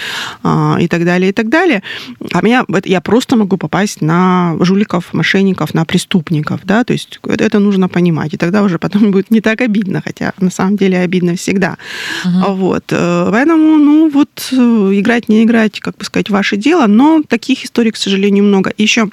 а, 0.43 0.77
и 0.79 0.87
так 0.87 1.05
далее, 1.05 1.29
и 1.29 1.33
так 1.33 1.49
далее. 1.49 1.83
А 2.31 2.41
меня, 2.41 2.65
я 2.85 3.01
просто 3.01 3.35
могу 3.35 3.57
попасть 3.57 4.01
на 4.01 4.55
жуликов, 4.59 5.13
мошенников, 5.13 5.73
на 5.73 5.85
преступников, 5.85 6.61
да, 6.63 6.83
то 6.83 6.93
есть 6.93 7.19
это, 7.27 7.59
нужно 7.59 7.89
понимать, 7.89 8.33
и 8.33 8.37
тогда 8.37 8.63
уже 8.63 8.79
потом 8.79 9.11
будет 9.11 9.31
не 9.31 9.41
так 9.41 9.61
обидно, 9.61 10.01
хотя 10.03 10.33
на 10.39 10.49
самом 10.49 10.77
деле 10.77 10.99
обидно 10.99 11.35
всегда. 11.35 11.77
Uh-huh. 12.25 12.55
Вот. 12.55 12.83
Э, 12.91 13.29
поэтому, 13.31 13.77
ну, 13.77 14.09
вот, 14.09 14.49
э, 14.51 14.55
играть, 14.55 15.29
не 15.29 15.43
играть, 15.43 15.79
как 15.79 15.97
бы 15.97 16.05
сказать, 16.05 16.29
ваше 16.29 16.57
дело, 16.57 16.87
но 16.87 17.21
таких 17.27 17.65
историй, 17.65 17.91
к 17.91 17.97
сожалению, 17.97 18.43
много. 18.43 18.73
Еще 18.77 19.09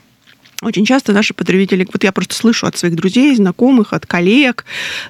очень 0.63 0.85
часто 0.85 1.13
наши 1.13 1.33
потребители, 1.33 1.87
вот 1.91 2.05
я 2.05 2.13
просто 2.13 2.35
слышу 2.35 2.67
от 2.67 2.77
своих 2.77 2.95
друзей, 2.95 3.35
знакомых, 3.35 3.93
от 3.93 4.07
коллег, 4.07 4.65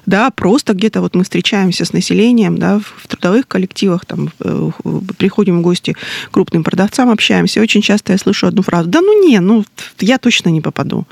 да, 0.05 0.29
просто 0.29 0.73
где-то 0.73 1.01
вот 1.01 1.15
мы 1.15 1.23
встречаемся 1.23 1.83
с 1.83 1.93
населением, 1.93 2.57
да, 2.57 2.79
в 2.79 3.07
трудовых 3.07 3.47
коллективах, 3.47 4.05
там, 4.05 4.29
э, 4.39 4.71
приходим 5.17 5.59
в 5.59 5.61
гости 5.61 5.93
к 5.93 6.31
крупным 6.31 6.63
продавцам, 6.63 7.09
общаемся, 7.09 7.61
очень 7.61 7.81
часто 7.81 8.13
я 8.13 8.17
слышу 8.17 8.47
одну 8.47 8.61
фразу, 8.61 8.89
да 8.89 9.01
ну 9.01 9.27
не, 9.27 9.39
ну 9.39 9.65
я 9.99 10.17
точно 10.17 10.49
не 10.49 10.61
попаду. 10.61 11.05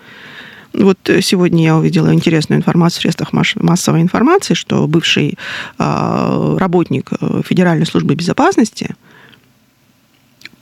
Вот 0.72 1.00
сегодня 1.22 1.64
я 1.64 1.76
увидела 1.76 2.14
интересную 2.14 2.60
информацию 2.60 3.00
в 3.00 3.02
средствах 3.02 3.34
массовой 3.34 4.02
информации, 4.02 4.54
что 4.54 4.88
бывший 4.88 5.38
а, 5.80 6.58
работник 6.60 7.10
э, 7.20 7.42
Федеральной 7.44 7.88
службы 7.88 8.14
безопасности 8.14 8.96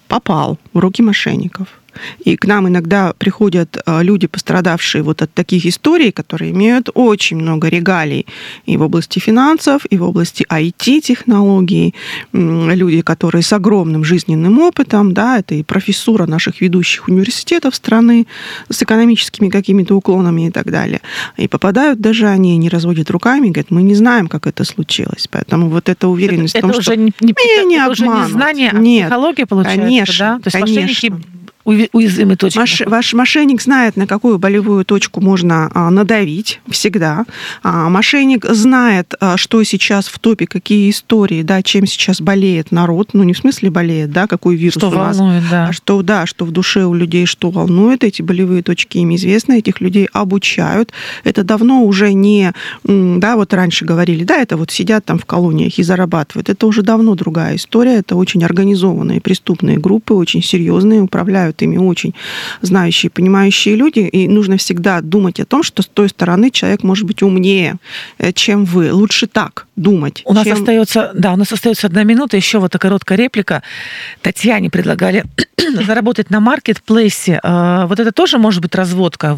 попал 0.07 0.57
в 0.73 0.79
руки 0.79 1.03
мошенников– 1.03 1.67
и 2.23 2.35
к 2.35 2.45
нам 2.45 2.67
иногда 2.67 3.13
приходят 3.17 3.77
а, 3.85 4.01
люди, 4.01 4.27
пострадавшие 4.27 5.01
вот 5.01 5.21
от 5.21 5.33
таких 5.33 5.65
историй, 5.65 6.11
которые 6.11 6.51
имеют 6.51 6.89
очень 6.93 7.37
много 7.37 7.67
регалий 7.67 8.25
и 8.65 8.77
в 8.77 8.81
области 8.81 9.19
финансов, 9.19 9.85
и 9.89 9.97
в 9.97 10.03
области 10.03 10.45
IT-технологий. 10.49 11.93
Люди, 12.33 13.01
которые 13.01 13.43
с 13.43 13.53
огромным 13.53 14.03
жизненным 14.03 14.59
опытом, 14.59 15.13
да, 15.13 15.39
это 15.39 15.55
и 15.55 15.63
профессура 15.63 16.25
наших 16.25 16.61
ведущих 16.61 17.07
университетов 17.07 17.75
страны 17.75 18.27
с 18.69 18.81
экономическими 18.81 19.49
какими-то 19.49 19.95
уклонами 19.95 20.47
и 20.47 20.51
так 20.51 20.71
далее. 20.71 21.01
И 21.37 21.47
попадают 21.47 21.99
даже 21.99 22.27
они, 22.27 22.57
не 22.57 22.69
разводят 22.69 23.09
руками, 23.11 23.47
говорят, 23.47 23.71
мы 23.71 23.83
не 23.83 23.95
знаем, 23.95 24.27
как 24.27 24.47
это 24.47 24.63
случилось. 24.63 25.27
Поэтому 25.29 25.69
вот 25.69 25.89
эта 25.89 26.07
уверенность 26.07 26.55
это, 26.55 26.67
в 26.67 26.71
том, 26.71 26.71
это 26.71 26.81
что... 26.81 26.91
Уже 26.91 27.01
не, 27.01 27.13
не, 27.21 27.31
это, 27.31 27.67
не 27.67 27.75
это 27.75 27.91
уже 27.91 28.07
не 28.07 28.27
знание, 28.27 28.71
а 28.71 28.77
Нет, 28.77 29.07
психология 29.07 29.45
получается, 29.45 29.81
конечно, 29.81 30.17
да? 30.19 30.35
То 30.39 30.47
есть 30.47 30.57
конечно. 30.57 30.81
мошенники 30.81 31.36
уязвимые 31.67 32.37
точки. 32.37 32.57
Маш, 32.57 32.81
ваш 32.85 33.13
мошенник 33.13 33.61
знает, 33.61 33.97
на 33.97 34.07
какую 34.07 34.39
болевую 34.39 34.85
точку 34.85 35.19
можно 35.19 35.69
а, 35.73 35.89
надавить 35.89 36.61
всегда. 36.69 37.25
А, 37.61 37.89
мошенник 37.89 38.45
знает, 38.45 39.13
а, 39.19 39.35
что 39.35 39.61
сейчас 39.63 40.07
в 40.07 40.17
топе, 40.19 40.47
какие 40.47 40.89
истории, 40.89 41.43
да, 41.43 41.61
чем 41.61 41.85
сейчас 41.85 42.21
болеет 42.21 42.71
народ. 42.71 43.09
Ну, 43.13 43.23
не 43.23 43.33
в 43.33 43.37
смысле 43.37 43.69
болеет, 43.69 44.11
да, 44.11 44.27
какой 44.27 44.55
вирус 44.55 44.75
что 44.75 44.89
у 44.89 44.91
нас. 44.91 45.17
Волнует, 45.17 45.43
да. 45.51 45.67
А 45.67 45.73
что, 45.73 46.01
да, 46.01 46.25
что 46.25 46.45
в 46.45 46.51
душе 46.51 46.85
у 46.85 46.93
людей 46.93 47.25
что 47.25 47.49
волнует. 47.49 48.03
Эти 48.03 48.21
болевые 48.21 48.63
точки 48.63 48.99
им 48.99 49.13
известны, 49.15 49.59
этих 49.59 49.81
людей 49.81 50.07
обучают. 50.13 50.93
Это 51.25 51.43
давно 51.43 51.83
уже 51.83 52.13
не, 52.13 52.53
да, 52.85 53.35
вот 53.35 53.53
раньше 53.53 53.83
говорили, 53.83 54.23
да, 54.23 54.37
это 54.37 54.55
вот 54.55 54.71
сидят 54.71 55.03
там 55.03 55.19
в 55.19 55.25
колониях 55.25 55.77
и 55.79 55.83
зарабатывают. 55.83 56.49
Это 56.49 56.65
уже 56.65 56.81
давно 56.81 57.15
другая 57.15 57.57
история. 57.57 57.95
Это 57.95 58.15
очень 58.15 58.43
организованные 58.45 59.19
преступные 59.19 59.77
группы, 59.77 60.13
очень 60.13 60.41
серьезные, 60.41 61.01
управляют 61.01 61.56
вот 61.57 61.61
ими 61.61 61.77
очень 61.77 62.13
знающие, 62.61 63.09
понимающие 63.09 63.75
люди, 63.75 63.99
и 63.99 64.27
нужно 64.27 64.57
всегда 64.57 65.01
думать 65.01 65.39
о 65.39 65.45
том, 65.45 65.63
что 65.63 65.81
с 65.81 65.87
той 65.87 66.09
стороны 66.09 66.51
человек 66.51 66.83
может 66.83 67.05
быть 67.05 67.21
умнее, 67.21 67.75
э, 68.17 68.31
чем 68.31 68.65
вы. 68.65 68.93
Лучше 68.93 69.27
так 69.27 69.67
думать. 69.75 70.21
У 70.25 70.33
чем... 70.33 70.43
нас 70.43 70.59
остается, 70.59 71.11
да, 71.13 71.33
у 71.33 71.35
нас 71.35 71.51
остается 71.51 71.87
одна 71.87 72.03
минута, 72.03 72.37
еще 72.37 72.59
вот 72.59 72.71
такая 72.71 72.87
короткая 72.87 73.17
реплика. 73.17 73.63
Татьяне 74.21 74.69
предлагали 74.69 75.25
заработать 75.85 76.29
на 76.29 76.39
маркетплейсе. 76.39 77.39
А, 77.43 77.85
вот 77.87 77.99
это 77.99 78.11
тоже 78.11 78.37
может 78.37 78.61
быть 78.61 78.75
разводка. 78.75 79.37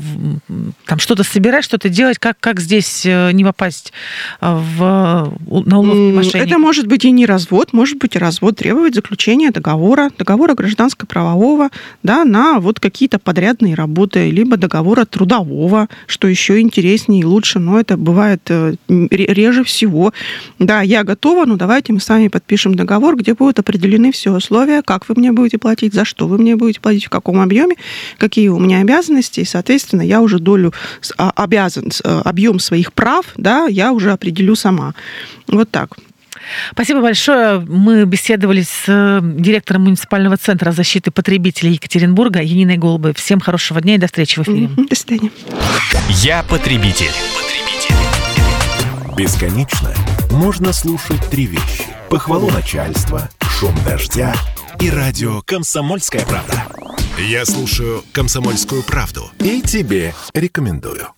Там 0.85 0.99
что-то 0.99 1.23
собирать, 1.23 1.63
что-то 1.63 1.89
делать. 1.89 2.19
Как, 2.19 2.37
как 2.39 2.59
здесь 2.59 3.05
э, 3.05 3.31
не 3.31 3.43
попасть 3.43 3.91
а, 4.39 4.55
в, 4.55 5.33
на 5.65 5.79
уловки 5.79 6.15
мошенников? 6.15 6.47
Это 6.47 6.57
может 6.57 6.87
быть 6.87 7.05
и 7.05 7.11
не 7.11 7.25
развод, 7.25 7.73
может 7.73 7.97
быть 7.97 8.15
и 8.15 8.19
развод 8.19 8.57
требовать 8.57 8.95
заключения 8.95 9.51
договора, 9.51 10.11
договора 10.17 10.53
гражданско-правового, 10.53 11.69
да, 12.09 12.25
на 12.25 12.59
вот 12.59 12.79
какие-то 12.79 13.19
подрядные 13.19 13.75
работы, 13.75 14.31
либо 14.31 14.57
договора 14.57 15.05
трудового, 15.05 15.89
что 16.07 16.27
еще 16.27 16.59
интереснее 16.59 17.21
и 17.21 17.23
лучше, 17.23 17.59
но 17.59 17.79
это 17.79 17.97
бывает 17.97 18.41
э, 18.49 18.73
реже 18.87 19.63
всего. 19.63 20.11
Да, 20.57 20.81
я 20.81 21.03
готова, 21.03 21.45
но 21.45 21.55
давайте 21.55 21.93
мы 21.93 21.99
с 21.99 22.09
вами 22.09 22.27
подпишем 22.27 22.73
договор, 22.73 23.15
где 23.15 23.35
будут 23.35 23.59
определены 23.59 24.11
все 24.11 24.31
условия, 24.31 24.81
как 24.81 25.07
вы 25.07 25.13
мне 25.17 25.31
будете 25.31 25.59
платить, 25.59 25.93
за 25.93 26.03
что 26.03 26.27
вы 26.27 26.39
мне 26.39 26.55
будете 26.55 26.81
платить, 26.81 27.05
в 27.05 27.09
каком 27.11 27.41
объеме, 27.41 27.75
какие 28.17 28.47
у 28.47 28.57
меня 28.57 28.79
обязанности, 28.79 29.41
и, 29.41 29.45
соответственно, 29.45 30.01
я 30.01 30.21
уже 30.21 30.39
долю 30.39 30.73
а, 31.19 31.31
обязан, 31.35 31.91
э, 32.03 32.21
объем 32.25 32.57
своих 32.57 32.91
прав, 32.91 33.27
да, 33.37 33.67
я 33.67 33.91
уже 33.91 34.13
определю 34.13 34.55
сама. 34.55 34.95
Вот 35.47 35.69
так. 35.69 35.95
Спасибо 36.71 37.01
большое. 37.01 37.59
Мы 37.59 38.05
беседовали 38.05 38.61
с 38.61 38.83
э, 38.87 39.19
директором 39.23 39.83
муниципального 39.83 40.37
центра 40.37 40.71
защиты 40.71 41.11
потребителей 41.11 41.73
Екатеринбурга 41.73 42.41
Яниной 42.41 42.77
Голубой. 42.77 43.13
Всем 43.13 43.39
хорошего 43.39 43.81
дня 43.81 43.95
и 43.95 43.97
до 43.97 44.07
встречи 44.07 44.39
в 44.39 44.43
эфире. 44.43 44.69
До 44.89 44.95
свидания. 44.95 45.31
Я 46.09 46.43
потребитель. 46.43 47.11
потребитель. 47.35 49.15
Бесконечно 49.15 49.93
можно 50.31 50.71
слушать 50.73 51.29
три 51.29 51.45
вещи. 51.45 51.83
Похвалу 52.09 52.49
начальства, 52.49 53.29
шум 53.59 53.75
дождя 53.85 54.33
и 54.79 54.89
радио 54.89 55.41
«Комсомольская 55.41 56.25
правда». 56.25 56.65
Я 57.17 57.45
слушаю 57.45 58.03
«Комсомольскую 58.13 58.81
правду» 58.83 59.29
и 59.39 59.61
тебе 59.61 60.13
рекомендую. 60.33 61.09